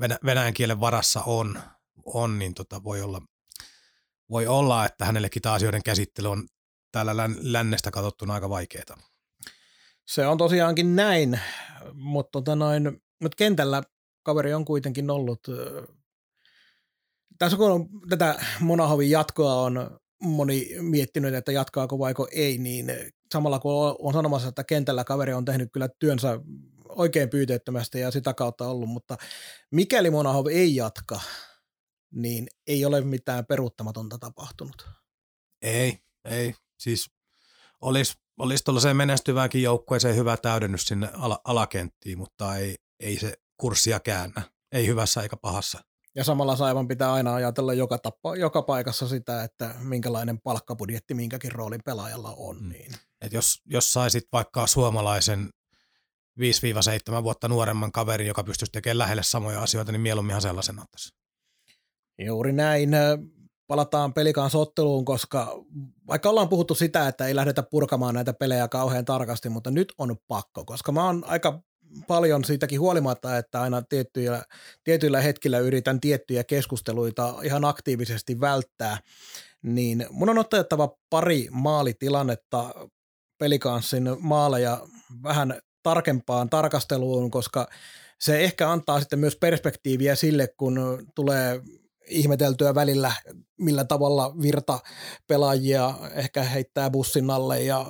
[0.00, 1.60] venä, venäjän kielen varassa on,
[2.04, 3.22] on niin tota voi, olla,
[4.30, 6.46] voi olla, että hänellekin tämä asioiden käsittely on
[6.92, 8.96] täällä lännestä katsottuna aika vaikeaa.
[10.06, 11.40] Se on tosiaankin näin,
[11.92, 13.82] mutta tota noin, mutta kentällä
[14.22, 15.40] kaveri on kuitenkin ollut,
[17.38, 22.92] tässä kun on tätä Monahovin jatkoa on moni miettinyt, että jatkaako vaiko ei, niin
[23.32, 26.40] samalla kun on sanomassa, että kentällä kaveri on tehnyt kyllä työnsä
[26.88, 29.16] oikein pyyteettömästi ja sitä kautta ollut, mutta
[29.70, 31.20] mikäli Monahov ei jatka,
[32.14, 34.88] niin ei ole mitään peruuttamatonta tapahtunut.
[35.62, 36.54] Ei, ei.
[36.80, 37.10] Siis
[37.80, 44.00] olisi, olisi tuollaiseen menestyvääkin joukkueeseen hyvä täydennys sinne ala, alakenttiin, mutta ei, ei se kurssia
[44.00, 44.42] käännä.
[44.72, 45.84] Ei hyvässä eikä pahassa.
[46.14, 51.52] Ja samalla Saivan pitää aina ajatella joka, tappa, joka paikassa sitä, että minkälainen palkkabudjetti minkäkin
[51.52, 52.62] roolin pelaajalla on.
[52.62, 52.68] Mm.
[52.68, 52.92] Niin.
[53.20, 55.50] Et jos, jos saisit vaikka suomalaisen
[56.40, 61.14] 5-7 vuotta nuoremman kaverin, joka pystyisi tekemään lähelle samoja asioita, niin mieluumminhan sellaisen ottaisi.
[62.18, 62.90] Juuri näin.
[63.66, 64.12] Palataan
[64.54, 65.64] otteluun, koska
[66.06, 70.16] vaikka ollaan puhuttu sitä, että ei lähdetä purkamaan näitä pelejä kauhean tarkasti, mutta nyt on
[70.28, 71.62] pakko, koska mä oon aika
[72.06, 74.44] paljon siitäkin huolimatta, että aina tiettyillä,
[74.84, 78.98] tietyillä hetkillä yritän tiettyjä keskusteluita ihan aktiivisesti välttää,
[79.62, 82.74] niin mun on otettava pari maalitilannetta
[83.38, 84.86] pelikanssin maaleja
[85.22, 87.68] vähän tarkempaan tarkasteluun, koska
[88.20, 91.60] se ehkä antaa sitten myös perspektiiviä sille, kun tulee
[92.08, 93.12] ihmeteltyä välillä,
[93.58, 94.78] millä tavalla virta
[95.26, 97.86] pelaajia ehkä heittää bussin alle ja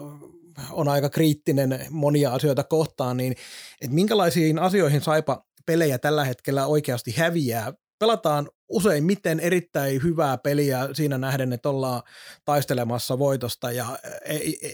[0.70, 3.32] on aika kriittinen monia asioita kohtaan, niin
[3.80, 7.72] että minkälaisiin asioihin Saipa pelejä tällä hetkellä oikeasti häviää.
[7.98, 12.02] Pelataan usein miten erittäin hyvää peliä siinä nähden, että ollaan
[12.44, 13.98] taistelemassa voitosta ja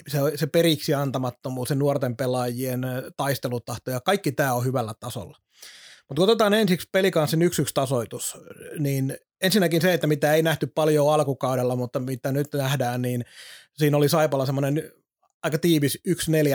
[0.09, 2.81] se, se periksi antamattomuus, se nuorten pelaajien
[3.17, 5.39] taistelutahto ja kaikki tämä on hyvällä tasolla.
[6.09, 8.39] Mutta kun otetaan ensiksi pelikanssin yksi yksi tasoitus,
[8.79, 13.25] niin ensinnäkin se, että mitä ei nähty paljon alkukaudella, mutta mitä nyt nähdään, niin
[13.77, 14.93] siinä oli Saipalla semmoinen
[15.43, 16.13] aika tiivis 1-4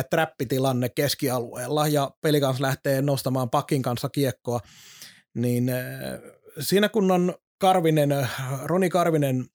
[0.10, 4.60] trappitilanne keskialueella ja pelikans lähtee nostamaan pakin kanssa kiekkoa,
[5.34, 5.76] niin äh,
[6.60, 8.28] siinä kun on Karvinen,
[8.64, 9.46] Roni Karvinen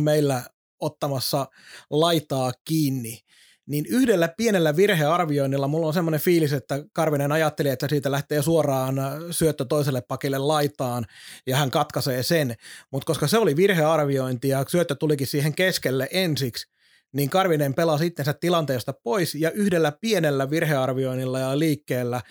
[0.00, 0.42] meillä
[0.80, 1.46] ottamassa
[1.90, 3.18] laitaa kiinni,
[3.66, 8.96] niin yhdellä pienellä virhearvioinnilla mulla on semmoinen fiilis, että Karvinen ajatteli, että siitä lähtee suoraan
[9.30, 11.06] syöttö toiselle pakille laitaan
[11.46, 12.54] ja hän katkaisee sen,
[12.92, 16.75] mutta koska se oli virhearviointi ja syöttö tulikin siihen keskelle ensiksi,
[17.16, 22.22] niin Karvinen pelasi itsensä tilanteesta pois ja yhdellä pienellä virhearvioinnilla ja liikkeellä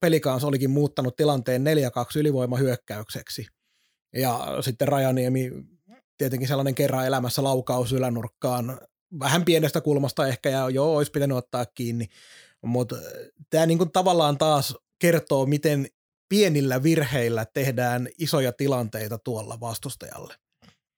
[0.00, 1.64] pelikans olikin muuttanut tilanteen
[2.16, 3.46] 4-2 ylivoimahyökkäykseksi.
[4.16, 5.50] Ja sitten Rajaniemi
[6.18, 8.80] tietenkin sellainen kerran elämässä laukaus ylänurkkaan
[9.20, 12.06] vähän pienestä kulmasta ehkä ja joo, olisi pitänyt ottaa kiinni,
[12.64, 12.96] mutta
[13.50, 15.86] tämä niinku tavallaan taas kertoo, miten
[16.28, 20.34] pienillä virheillä tehdään isoja tilanteita tuolla vastustajalle.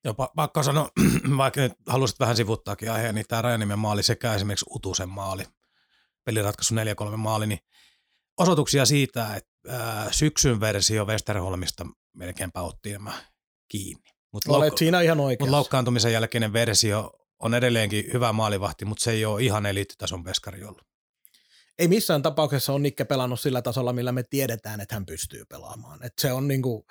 [0.03, 0.89] Joo, pakko sanoa,
[1.37, 5.43] vaikka nyt haluaisit vähän sivuttaakin aiheen, niin tämä Rajanimen maali sekä esimerkiksi Utusen maali,
[6.23, 6.75] peliratkaisu
[7.13, 7.59] 4-3 maali, niin
[8.37, 13.23] osoituksia siitä, että ää, syksyn versio Westerholmista melkeinpä otti nämä
[13.67, 14.09] kiinni.
[14.31, 15.45] Mut Olet louk- siinä ihan oikeassa.
[15.45, 20.63] Mutta loukkaantumisen jälkeinen versio on edelleenkin hyvä maalivahti, mutta se ei ole ihan eliittitason peskari
[20.63, 20.85] ollut.
[21.79, 26.05] Ei missään tapauksessa on Nikke pelannut sillä tasolla, millä me tiedetään, että hän pystyy pelaamaan.
[26.05, 26.85] Et se on niinku,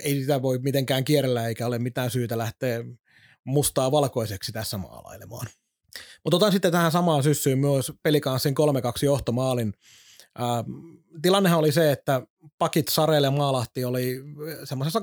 [0.00, 2.84] ei sitä voi mitenkään kierrellä eikä ole mitään syytä lähteä
[3.44, 5.46] mustaa valkoiseksi tässä maalailemaan.
[6.24, 8.54] Mutta otan sitten tähän samaan syssyyn myös pelikanssin
[9.02, 9.74] 3-2 johtomaalin.
[10.40, 10.70] Ähm,
[11.22, 12.22] tilannehan oli se, että
[12.58, 14.16] pakit Sarelle Maalahti oli
[14.64, 15.02] semmoisessa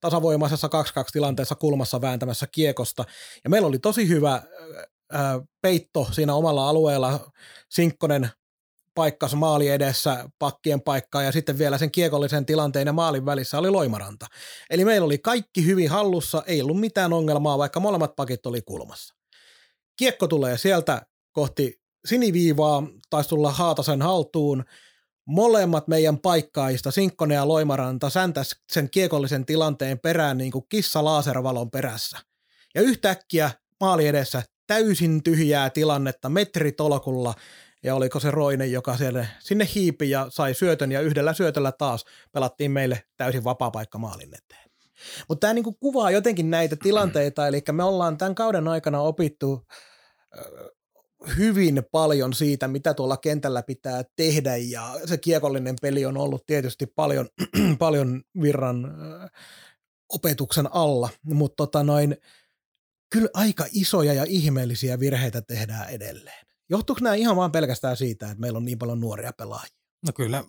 [0.00, 0.70] tasavoimaisessa 2-2
[1.12, 3.04] tilanteessa kulmassa vääntämässä kiekosta.
[3.44, 4.42] Ja meillä oli tosi hyvä
[5.12, 7.30] ää, peitto siinä omalla alueella.
[7.68, 8.30] Sinkkonen
[8.98, 13.70] paikkas maali edessä pakkien paikkaa ja sitten vielä sen kiekollisen tilanteen ja maalin välissä oli
[13.70, 14.26] Loimaranta.
[14.70, 19.14] Eli meillä oli kaikki hyvin hallussa, ei ollut mitään ongelmaa, vaikka molemmat pakit oli kulmassa.
[19.96, 24.64] Kiekko tulee sieltä kohti siniviivaa, taisi tulla Haatasen haltuun–
[25.28, 31.70] molemmat meidän paikkaista, Sinkkonen ja Loimaranta, säntäs sen kiekollisen tilanteen perään niin kuin kissa laaservalon
[31.70, 32.18] perässä.
[32.74, 37.34] Ja yhtäkkiä maali edessä täysin tyhjää tilannetta metritolkulla,
[37.82, 42.04] ja oliko se Roine, joka siellä, sinne hiipi ja sai syötön, ja yhdellä syötöllä taas
[42.32, 44.70] pelattiin meille täysin vapaa paikka maalin eteen.
[45.28, 49.66] Mutta tämä niinku kuvaa jotenkin näitä tilanteita, eli me ollaan tämän kauden aikana opittu
[51.36, 56.86] hyvin paljon siitä, mitä tuolla kentällä pitää tehdä ja se kiekollinen peli on ollut tietysti
[56.86, 57.28] paljon,
[57.78, 58.94] paljon virran
[60.08, 61.84] opetuksen alla, mutta tota
[63.10, 66.47] kyllä aika isoja ja ihmeellisiä virheitä tehdään edelleen.
[66.70, 69.76] Johtuuko nämä ihan vaan pelkästään siitä, että meillä on niin paljon nuoria pelaajia?
[70.06, 70.44] No kyllä,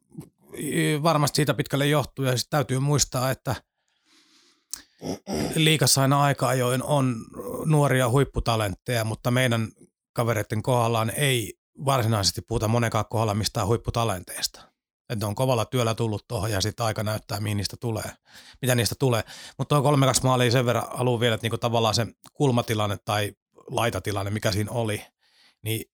[1.03, 3.55] varmasti siitä pitkälle johtuu ja sitten täytyy muistaa, että
[5.55, 7.15] liikassa aina aika ajoin on
[7.65, 9.71] nuoria huipputalentteja, mutta meidän
[10.13, 14.61] kavereiden kohdallaan ei varsinaisesti puhuta monenkaan kohdalla mistään huipputalenteista.
[15.09, 18.11] Että on kovalla työllä tullut tuohon ja sitten aika näyttää, mihin niistä tulee,
[18.61, 19.23] mitä niistä tulee.
[19.57, 23.33] Mutta tuo 3 maalia sen verran haluan vielä, että niinku tavallaan se kulmatilanne tai
[23.67, 25.05] laitatilanne, mikä siinä oli,
[25.61, 25.91] niin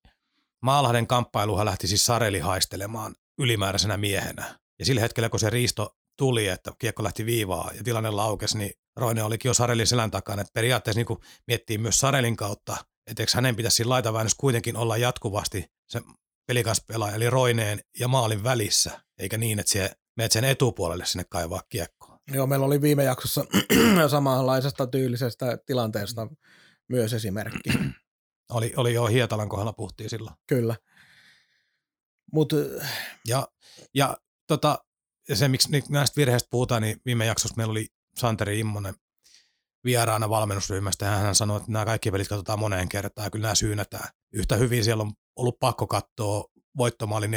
[0.65, 4.59] Maalahden kamppailuhan lähti siis Sareli haistelemaan ylimääräisenä miehenä.
[4.79, 8.71] Ja sillä hetkellä, kun se riisto tuli, että kiekko lähti viivaa ja tilanne laukesi, niin
[8.95, 10.41] Roine olikin jo Sarelin selän takana.
[10.41, 14.97] Että periaatteessa niin miettii myös Sarelin kautta että eikö hänen pitäisi siinä laitaväännössä kuitenkin olla
[14.97, 16.01] jatkuvasti se
[16.47, 21.25] pelikas pelaaja, eli Roineen ja maalin välissä, eikä niin, että se menet sen etupuolelle sinne
[21.29, 22.19] kaivaa kiekkoa.
[22.31, 23.45] Joo, meillä oli viime jaksossa
[24.11, 26.27] samanlaisesta tyylisestä tilanteesta
[26.89, 27.69] myös esimerkki.
[28.49, 30.35] Oli, oli jo Hietalan kohdalla puhuttiin silloin.
[30.47, 30.75] Kyllä.
[32.31, 32.53] Mut,
[33.27, 33.47] ja,
[33.93, 34.17] ja
[34.47, 34.79] tota,
[35.33, 37.87] se, miksi näistä virheistä puhutaan, niin viime jaksossa meillä oli
[38.17, 38.95] Santeri Immonen
[39.83, 43.55] vieraana valmennusryhmästä ja hän sanoi, että nämä kaikki pelit katsotaan moneen kertaan ja kyllä nämä
[43.55, 44.09] syynätään.
[44.33, 46.45] Yhtä hyvin siellä on ollut pakko katsoa
[46.77, 47.27] voittomaali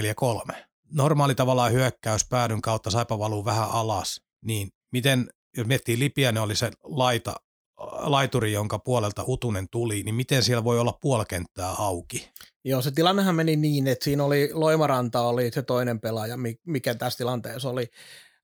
[0.50, 0.54] 4-3.
[0.92, 6.56] Normaali tavallaan hyökkäys päädyn kautta saipa valuu vähän alas, niin miten, jos miettii Lipiänen oli
[6.56, 7.36] se laita,
[7.78, 12.30] laituri, jonka puolelta Utunen tuli, niin miten siellä voi olla puolikenttää auki?
[12.64, 17.18] Joo, se tilannehan meni niin, että siinä oli Loimaranta oli se toinen pelaaja, mikä tässä
[17.18, 17.90] tilanteessa oli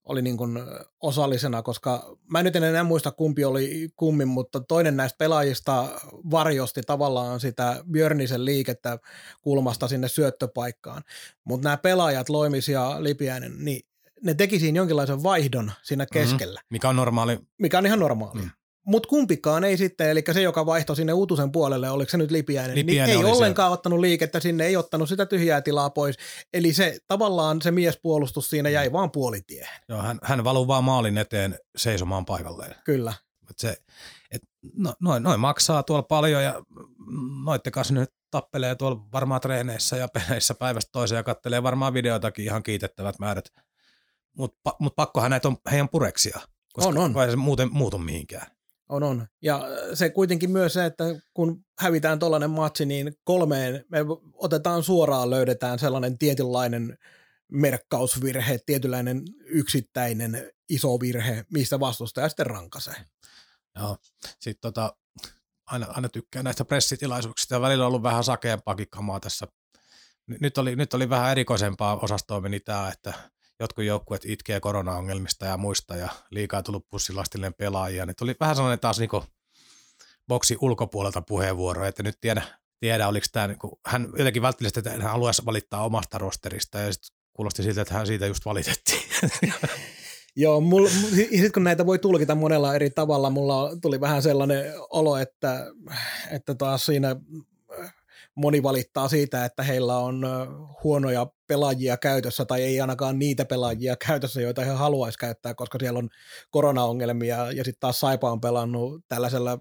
[0.05, 0.59] oli niin kuin
[1.01, 5.89] osallisena, koska mä nyt en enää muista kumpi oli kummin, mutta toinen näistä pelaajista
[6.31, 8.99] varjosti tavallaan sitä Björnisen liikettä
[9.43, 11.03] kulmasta sinne syöttöpaikkaan.
[11.45, 13.87] Mutta nämä pelaajat, Loimis ja Lipiäinen, niin
[14.23, 16.75] ne teki siinä jonkinlaisen vaihdon siinä keskellä, mm-hmm.
[16.75, 17.39] Mikä on normaali.
[17.59, 18.43] mikä on ihan normaalia.
[18.43, 18.51] Mm.
[18.85, 22.77] Mutta kumpikaan ei sitten, eli se, joka vaihtoi sinne Utusen puolelle, oliko se nyt Lipiäinen,
[22.77, 26.17] Lipiäinen niin ei ollenkaan ottanut liikettä sinne, ei ottanut sitä tyhjää tilaa pois.
[26.53, 29.81] Eli se tavallaan se miespuolustus siinä jäi vaan puolitiehen.
[29.89, 32.75] Joo, hän, hän valuu vaan maalin eteen seisomaan paikalleen.
[32.85, 33.15] Kyllä.
[33.51, 33.77] Et se,
[34.31, 34.43] et,
[34.77, 36.63] no, noin, noin, maksaa tuolla paljon ja
[37.45, 42.45] noitte kanssa nyt tappelee tuolla varmaan treeneissä ja peleissä päivästä toiseen ja kattelee varmaan videotakin
[42.45, 43.45] ihan kiitettävät määrät.
[44.37, 46.41] Mutta mut pakkohan näitä on heidän pureksia,
[46.73, 47.23] koska On, on.
[47.23, 48.47] ei se muuten muutu mihinkään.
[48.95, 49.27] On, on.
[49.43, 49.63] Ja
[49.95, 53.99] se kuitenkin myös se, että kun hävitään tuollainen matsi, niin kolmeen me
[54.35, 56.99] otetaan suoraan, löydetään sellainen tietynlainen
[57.53, 62.95] merkkausvirhe, tietynlainen yksittäinen iso virhe, mistä vastustaja sitten rankaisee.
[63.79, 63.97] Joo.
[64.41, 64.97] Sitten tota,
[65.67, 69.47] aina, aina tykkää näistä pressitilaisuuksista ja välillä on ollut vähän sakeampaakin kamaa tässä.
[70.27, 73.15] Ny- Nyt oli, nyt oli vähän erikoisempaa osastoa meni tämä, että
[73.61, 78.07] jotkut joukkueet itkee koronaongelmista ja muista ja liikaa tullut pussilastillinen pelaajia.
[78.07, 79.25] Nyt oli vähän sellainen taas niinku
[80.29, 82.43] boksi ulkopuolelta puheenvuoro, että nyt tiedä,
[82.81, 87.17] tiedä oliko tämä, niinku, hän jotenkin välttämättä, että hän haluaisi valittaa omasta rosterista ja sitten
[87.33, 89.03] kuulosti siltä, että hän siitä just valitettiin.
[90.37, 90.91] Joo, mulla,
[91.41, 95.67] sit kun näitä voi tulkita monella eri tavalla, mulla tuli vähän sellainen olo, että,
[96.31, 97.17] että taas siinä
[98.35, 100.27] moni valittaa siitä, että heillä on
[100.85, 105.99] huonoja pelaajia käytössä tai ei ainakaan niitä pelaajia käytössä, joita he haluaisi käyttää, koska siellä
[105.99, 106.09] on
[106.51, 109.59] koronaongelmia ja sitten taas Saipa on pelannut tällaisella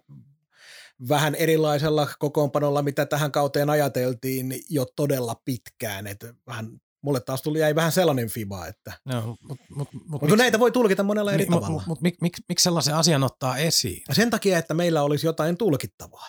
[1.10, 6.08] vähän erilaisella kokoonpanolla, mitä tähän kauteen ajateltiin jo todella pitkään.
[6.08, 6.70] Et vähän,
[7.01, 9.60] mulle taas tuli jäi vähän sellainen fiba, että Joo, mut, mut,
[9.93, 11.80] mut, mutta kun näitä voi tulkita monella eri mut, tavalla.
[11.80, 14.04] mut, mut, mik, mik, miksi sellaisen asian ottaa esiin?
[14.12, 16.28] Sen takia, että meillä olisi jotain tulkittavaa.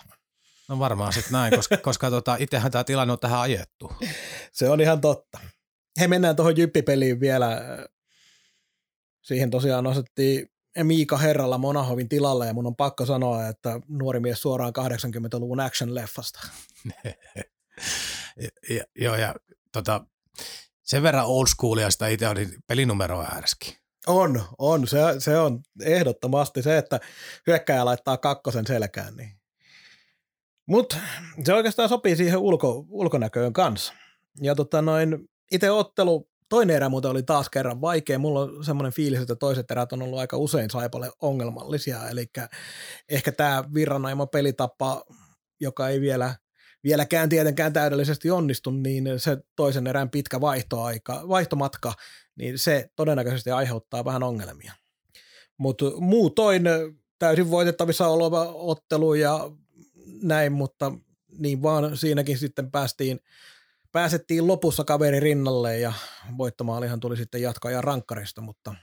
[0.67, 3.91] No varmaan sitten näin, koska, koska tota, itsehän tämä tilanne on tähän ajettu.
[4.51, 5.39] Se on ihan totta.
[5.99, 7.61] He mennään tuohon jyppipeliin vielä.
[9.21, 10.49] Siihen tosiaan nostettiin
[10.83, 16.47] Miika Herralla Monahovin tilalle ja mun on pakko sanoa, että nuori mies suoraan 80-luvun action-leffasta.
[18.41, 19.35] ja, ja, joo, ja
[19.71, 20.05] tota,
[20.83, 23.77] sen verran old schoolia sitä itse oli pelinumero äärski.
[24.07, 24.87] On, on.
[24.87, 26.99] Se, se on ehdottomasti se, että
[27.47, 29.15] hyökkäjä laittaa kakkosen selkään.
[29.15, 29.39] Niin.
[30.65, 30.97] Mutta
[31.43, 33.93] se oikeastaan sopii siihen ulko, ulkonäköön kanssa.
[34.41, 38.19] Ja tota noin, itse ottelu, toinen erä muuten oli taas kerran vaikea.
[38.19, 42.09] Mulla on semmoinen fiilis, että toiset erät on ollut aika usein Saipalle ongelmallisia.
[42.09, 42.25] Eli
[43.09, 45.03] ehkä tämä virranaimo pelitapa,
[45.59, 46.35] joka ei vielä
[46.83, 51.93] vieläkään tietenkään täydellisesti onnistu, niin se toisen erän pitkä vaihtoaika, vaihtomatka,
[52.35, 54.73] niin se todennäköisesti aiheuttaa vähän ongelmia.
[55.57, 56.63] Mutta muutoin
[57.19, 59.51] täysin voitettavissa oleva ottelu ja
[60.21, 60.91] näin, mutta
[61.37, 63.19] niin vaan siinäkin sitten päästiin,
[63.91, 65.93] pääsettiin lopussa kaveri rinnalle ja
[66.37, 68.75] voittomaalihan tuli sitten jatkoa ja rankkarista, mutta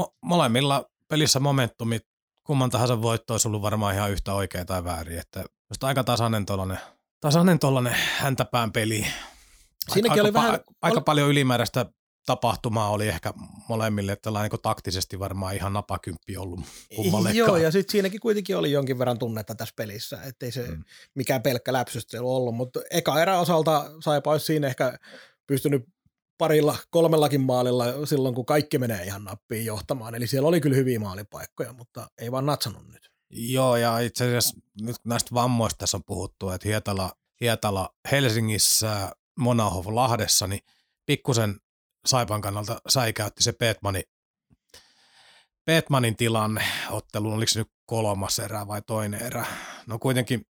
[0.00, 2.02] Mo- molemmilla pelissä momentumit,
[2.46, 5.18] kumman tahansa voitto olisi ollut varmaan ihan yhtä oikea tai väärin.
[5.18, 6.78] Että just aika tasainen tollanen,
[7.20, 9.06] tasainen tollanen häntäpään peli.
[9.92, 11.86] Siinäkin aika, oli vähän- aika ol- paljon ylimääräistä
[12.26, 13.32] tapahtumaa oli ehkä
[13.68, 16.60] molemmille, tällainen niin taktisesti varmaan ihan napakymppi ollut
[16.96, 17.36] kummallekaan.
[17.36, 20.84] Joo, ja sitten siinäkin kuitenkin oli jonkin verran tunnetta tässä pelissä, ettei se Mm.
[21.14, 24.98] mikään pelkkä läpsystely ollut, mutta eka erä osalta Saipa olisi siinä ehkä
[25.46, 25.84] pystynyt
[26.38, 30.14] parilla, kolmellakin maalilla silloin, kun kaikki menee ihan nappiin johtamaan.
[30.14, 33.10] Eli siellä oli kyllä hyviä maalipaikkoja, mutta ei vaan natsannut nyt.
[33.30, 39.94] Joo, ja itse asiassa nyt näistä vammoista tässä on puhuttu, että Hietala, Hietala Helsingissä, Monahov
[39.94, 40.60] Lahdessa, niin
[41.06, 41.56] pikkusen
[42.06, 44.02] Saipan kannalta säikäytti se Petmani,
[45.64, 49.46] Petmanin tilanne ottelun, oliko se nyt kolmas erä vai toinen erä.
[49.86, 50.46] No kuitenkin,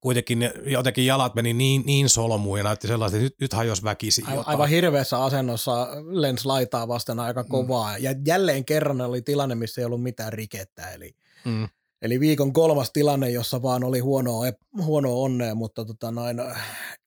[0.00, 4.26] kuitenkin jotenkin jalat meni niin, niin solmuun ja näytti sellaista, että nyt, nyt hajosi väkisin
[4.26, 4.54] Aivan, jotain.
[4.54, 7.96] aivan hirveässä asennossa lens laitaa vasten aika kovaa.
[7.98, 8.04] Mm.
[8.04, 10.90] Ja jälleen kerran oli tilanne, missä ei ollut mitään rikettä.
[10.90, 11.68] Eli, mm.
[12.02, 14.44] Eli viikon kolmas tilanne, jossa vaan oli huonoa,
[14.82, 16.36] huonoa onnea, mutta tota noin,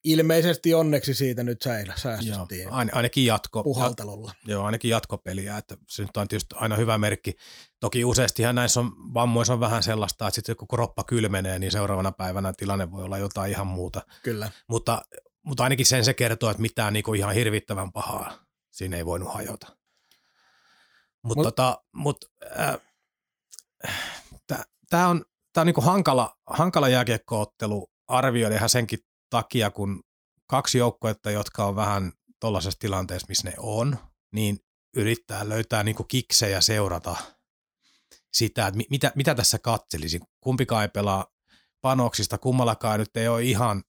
[0.04, 4.32] ilmeisesti onneksi siitä nyt Joo, säästettiin ain, ainakin jatko, puhaltelulla.
[4.46, 7.32] Joo, ainakin jatkopeliä, että se nyt on tietysti aina hyvä merkki.
[7.80, 12.12] Toki useastihan näissä on, vammoissa on vähän sellaista, että sitten kun kroppa kylmenee, niin seuraavana
[12.12, 14.02] päivänä tilanne voi olla jotain ihan muuta.
[14.22, 14.50] Kyllä.
[14.68, 15.02] Mutta,
[15.42, 19.76] mutta ainakin sen se kertoo, että mitään niinku ihan hirvittävän pahaa siinä ei voinut hajota.
[21.22, 22.16] Mut, Mut- tota, mut,
[22.60, 22.80] äh,
[24.90, 28.98] tämä on, tää on niinku hankala, hankala jääkiekkoottelu arvioida ihan senkin
[29.30, 30.02] takia, kun
[30.46, 33.98] kaksi joukkuetta, jotka on vähän tuollaisessa tilanteessa, missä ne on,
[34.32, 34.58] niin
[34.96, 37.16] yrittää löytää niin kuin kiksejä seurata
[38.32, 40.20] sitä, että mitä, mitä tässä katselisin.
[40.40, 41.26] Kumpikaan ei pelaa
[41.80, 43.82] panoksista, kummallakaan nyt ei ole ihan,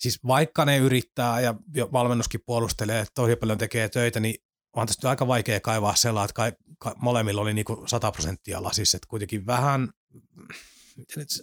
[0.00, 1.54] siis vaikka ne yrittää ja
[1.92, 4.34] valmennuskin puolustelee, että tosi paljon tekee töitä, niin
[4.80, 8.96] on tästä aika vaikea kaivaa sellainen, että kai, kai, molemmilla oli niinku 100 prosenttia lasissa,
[8.96, 9.88] että kuitenkin vähän,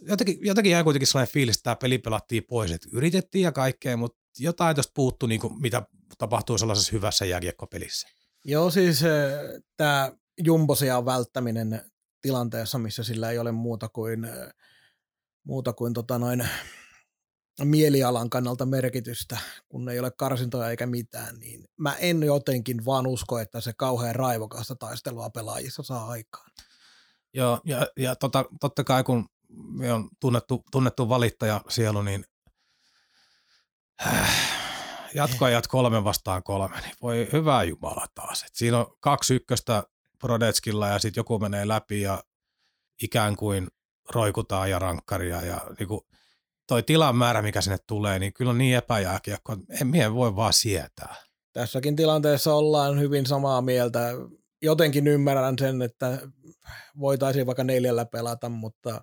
[0.02, 3.98] jotenkin, jotenkin jäi kuitenkin sellainen fiilis, että tämä peli pelattiin pois, että yritettiin ja kaikkea,
[3.98, 5.84] mutta jotain tuosta puuttu, niin kuin, mitä
[6.18, 8.08] tapahtuu sellaisessa hyvässä jääkiekkopelissä.
[8.46, 9.00] Joo, siis
[9.78, 10.12] tämä
[10.44, 14.28] jumbosian välttäminen tilanteessa, missä sillä ei ole muuta kuin,
[15.44, 16.50] muuta kuin tota noin,
[17.64, 19.38] mielialan kannalta merkitystä,
[19.70, 24.16] kun ei ole karsintoja eikä mitään, niin mä en jotenkin vaan usko, että se kauhean
[24.16, 26.52] raivokasta taistelua pelaajissa saa aikaan.
[27.34, 32.26] Joo, ja, ja tota, totta kai kun me on tunnettu, tunnettu valittaja sielu, niin
[34.08, 34.56] äh,
[35.14, 38.44] jatkoajat kolme vastaan kolme, niin voi hyvää jumala taas.
[38.44, 39.84] Et siinä on kaksi ykköstä
[40.20, 42.24] Prodetskilla ja sitten joku menee läpi ja
[43.04, 43.68] ikään kuin
[44.10, 46.02] roikutaan ja rankkaria ja niin kuin
[46.68, 50.36] toi tilan määrä, mikä sinne tulee, niin kyllä on niin epäjääkiekko, että en mie voi
[50.36, 51.16] vaan sietää.
[51.54, 54.00] Tässäkin tilanteessa ollaan hyvin samaa mieltä.
[54.62, 56.20] Jotenkin ymmärrän sen, että
[57.00, 59.02] voitaisiin vaikka neljällä pelata, mutta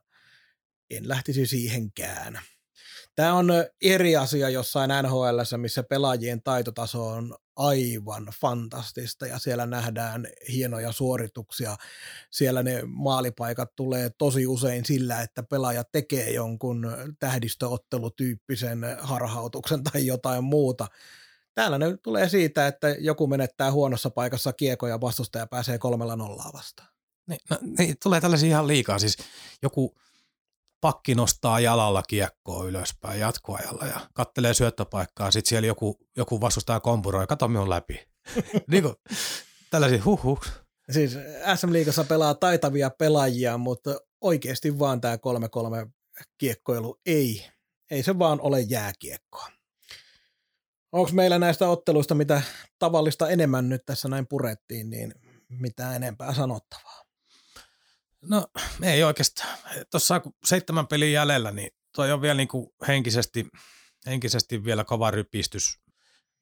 [0.91, 2.41] en lähtisi siihenkään.
[3.15, 3.49] Tämä on
[3.83, 11.77] eri asia jossain NHL, missä pelaajien taitotaso on aivan fantastista ja siellä nähdään hienoja suorituksia.
[12.31, 20.45] Siellä ne maalipaikat tulee tosi usein sillä, että pelaaja tekee jonkun tähdistöottelutyyppisen harhautuksen tai jotain
[20.45, 20.87] muuta.
[21.55, 26.51] Täällä ne tulee siitä, että joku menettää huonossa paikassa kiekko ja vastustaja pääsee kolmella nollaa
[26.53, 26.89] vastaan.
[27.27, 28.99] Niin, no, niin, tulee tällaisia ihan liikaa.
[28.99, 29.17] Siis
[29.63, 29.95] joku
[30.83, 37.27] pakki nostaa jalalla kiekkoa ylöspäin jatkoajalla ja kattelee syöttöpaikkaa, sitten siellä joku, joku vastustaa kompuroi,
[37.27, 38.09] kato minun läpi.
[38.71, 38.95] niin kuin,
[39.71, 40.41] tällaisia huh.
[40.91, 41.13] Siis
[41.55, 45.91] SM-liigassa pelaa taitavia pelaajia, mutta oikeasti vaan tämä 3-3
[46.39, 47.47] kiekkoilu ei,
[47.91, 49.49] ei se vaan ole jääkiekkoa.
[50.93, 52.43] Onko meillä näistä otteluista, mitä
[52.79, 55.15] tavallista enemmän nyt tässä näin purettiin, niin
[55.49, 57.02] mitä enempää sanottavaa?
[58.23, 58.47] No
[58.83, 59.59] ei oikeastaan.
[59.91, 63.49] Tuossa kun seitsemän pelin jäljellä, niin toi on vielä niin kuin henkisesti,
[64.07, 65.79] henkisesti vielä kova rypistys,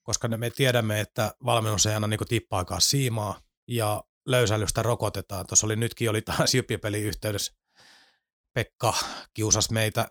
[0.03, 5.47] koska me tiedämme, että valmennus ei aina niin tippaakaan siimaa ja löysäilystä rokotetaan.
[5.47, 7.53] Tuossa oli nytkin oli taas jyppipelin yhteydessä
[8.55, 8.95] Pekka
[9.35, 10.09] kiusas meitä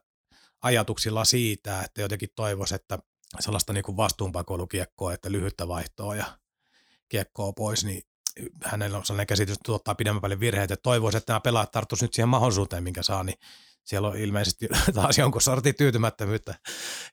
[0.61, 2.99] ajatuksilla siitä, että jotenkin toivoisi, että
[3.39, 6.39] sellaista niin vastuunpakoilukiekkoa, että lyhyttä vaihtoa ja
[7.09, 8.01] kiekkoa pois, niin
[8.63, 12.07] hänellä on sellainen käsitys, että tuottaa pidemmän päälle virheitä, että toivoisi, että nämä pelaajat tarttuisivat
[12.07, 13.39] nyt siihen mahdollisuuteen, minkä saa, niin
[13.83, 16.55] siellä on ilmeisesti taas jonkun sortin tyytymättömyyttä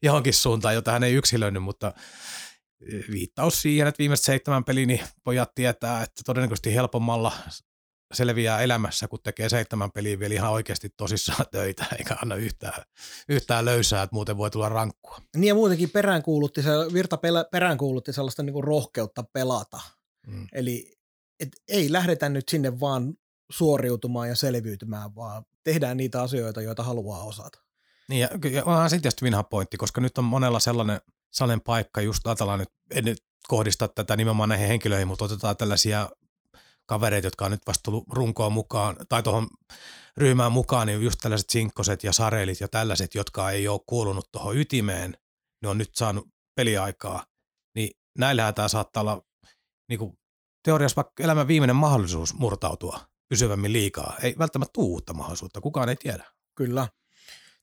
[0.02, 1.92] johonkin suuntaan, jota hän ei yksilöinyt, mutta
[2.80, 7.32] e, viittaus siihen, että viimeiset seitsemän peliä, niin pojat tietää, että todennäköisesti helpommalla
[8.14, 12.82] selviää elämässä, kun tekee seitsemän peliä vielä ihan oikeasti tosissaan töitä, eikä anna yhtään,
[13.28, 15.18] yhtään löysää, että muuten voi tulla rankkua.
[15.36, 17.18] Niin ja muutenkin peräänkuulutti, se Virta
[17.50, 19.80] peräänkuulutti sellaista niin rohkeutta pelata.
[20.26, 20.46] Mm.
[20.52, 20.95] Eli
[21.40, 23.14] et ei lähdetä nyt sinne vaan
[23.50, 27.58] suoriutumaan ja selviytymään, vaan tehdään niitä asioita, joita haluaa osata.
[28.08, 31.00] Niin ja, ja onhan se tietysti vinha pointti, koska nyt on monella sellainen,
[31.32, 36.10] sellainen paikka, just ajatellaan nyt, en nyt kohdista tätä nimenomaan näihin henkilöihin, mutta otetaan tällaisia
[36.86, 39.48] kavereita, jotka on nyt vasta tullut runkoon mukaan tai tuohon
[40.16, 44.56] ryhmään mukaan, niin just tällaiset sinkkoset ja sareilit ja tällaiset, jotka ei ole kuulunut tuohon
[44.56, 45.16] ytimeen,
[45.62, 47.26] ne on nyt saanut peliaikaa,
[47.74, 49.22] niin näillähän tämä saattaa olla
[49.88, 50.18] niin kuin
[50.66, 54.16] teoriassa vaikka elämän viimeinen mahdollisuus murtautua pysyvämmin liikaa.
[54.22, 56.24] Ei välttämättä tule uutta mahdollisuutta, kukaan ei tiedä.
[56.54, 56.88] Kyllä.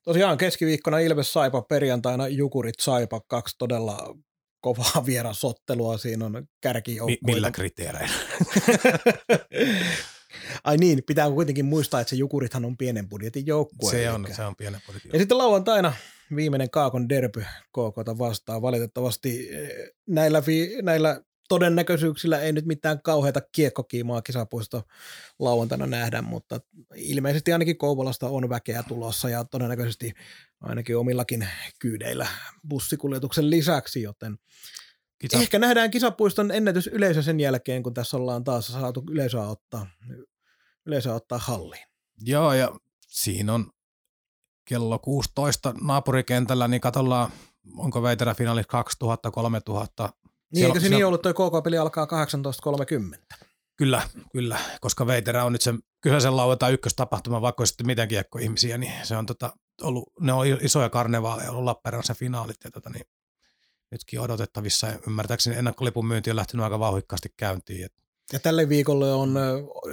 [0.03, 4.17] Tosiaan keskiviikkona Ilves Saipa, perjantaina Jukurit Saipa, kaksi todella
[4.61, 5.97] kovaa vierasottelua.
[5.97, 7.25] Siinä on kärkijoukkueita.
[7.25, 8.13] Mi- millä kriteereillä?
[10.63, 13.91] Ai niin, pitää kuitenkin muistaa, että se Jukurithan on pienen budjetin joukkue.
[13.91, 15.93] Se on, se on pienen budjetin Ja sitten lauantaina
[16.35, 18.61] viimeinen Kaakon derby KK vastaan.
[18.61, 19.69] Valitettavasti eh,
[20.07, 20.43] näillä,
[20.81, 24.83] näillä todennäköisyyksillä ei nyt mitään kauheita kiekkokiimaa kisapuisto
[25.39, 26.59] lauantaina nähdä, mutta
[26.95, 30.13] ilmeisesti ainakin Kouvolasta on väkeä tulossa ja todennäköisesti
[30.61, 31.47] ainakin omillakin
[31.79, 32.27] kyydeillä
[32.69, 34.37] bussikuljetuksen lisäksi, joten
[35.19, 35.37] Kisa.
[35.37, 39.87] ehkä nähdään kisapuiston ennätys yleisö sen jälkeen, kun tässä ollaan taas saatu yleisöä ottaa,
[40.85, 41.83] yleisöä ottaa halliin.
[42.21, 42.71] Joo, ja
[43.07, 43.71] siinä on
[44.65, 47.31] kello 16 naapurikentällä, niin katsotaan,
[47.77, 50.09] onko Veiterä finaali 2000, 3000,
[50.53, 52.07] niin, eikö se niin ollut, toi KK-peli alkaa
[53.35, 53.45] 18.30?
[53.75, 54.01] Kyllä,
[54.33, 58.09] kyllä, koska Veiterä on nyt sen kyseisen lauantai ykköstapahtuma, vaikka sitten miten
[58.41, 62.89] ihmisiä, niin se on tota, ollut, ne on isoja karnevaaleja ollut Lappeenrannassa finaalit ja tota,
[62.89, 63.05] niin
[63.91, 67.85] nytkin odotettavissa ja ymmärtääkseni ennakkolipun myynti on lähtenyt aika vauhikkaasti käyntiin.
[67.85, 67.93] Et
[68.33, 69.35] Ja tälle viikolle on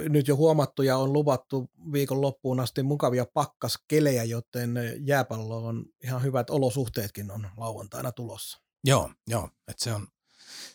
[0.09, 6.23] nyt jo huomattu ja on luvattu viikon loppuun asti mukavia pakkaskelejä, joten jääpallo on ihan
[6.23, 8.61] hyvät olosuhteetkin on lauantaina tulossa.
[8.83, 9.49] Joo, joo.
[9.67, 10.07] Et se, on,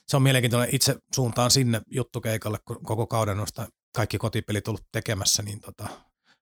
[0.07, 0.75] se on mielenkiintoinen.
[0.75, 5.89] Itse suuntaan sinne juttukeikalle, kun koko kauden noista kaikki kotipelit ollut tekemässä, niin tota,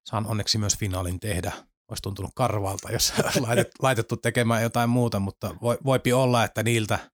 [0.07, 1.53] saan onneksi myös finaalin tehdä.
[1.89, 3.13] Olisi tuntunut karvalta, jos
[3.83, 6.99] laitettu tekemään jotain muuta, mutta voi, voipi olla, että niiltä–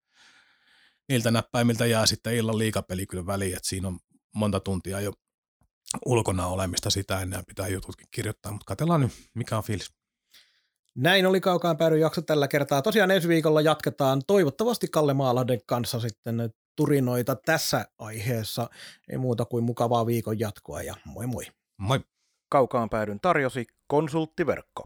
[1.08, 3.98] niiltä näppäimiltä jää sitten illan liikapeli kyllä väliin, että siinä on
[4.34, 5.12] monta tuntia jo
[6.06, 9.90] ulkona olemista sitä ennen pitää jututkin kirjoittaa, mutta katsellaan nyt, mikä on fiilis.
[10.97, 12.82] Näin oli kaukaan päädy jakso tällä kertaa.
[12.82, 18.70] Tosiaan ensi viikolla jatketaan toivottavasti Kalle Maalahden kanssa sitten turinoita tässä aiheessa.
[19.09, 21.44] Ei muuta kuin mukavaa viikon jatkoa ja moi moi.
[21.78, 22.01] Moi.
[22.51, 24.82] Kaukaan päädyn tarjosi konsulttiverkko.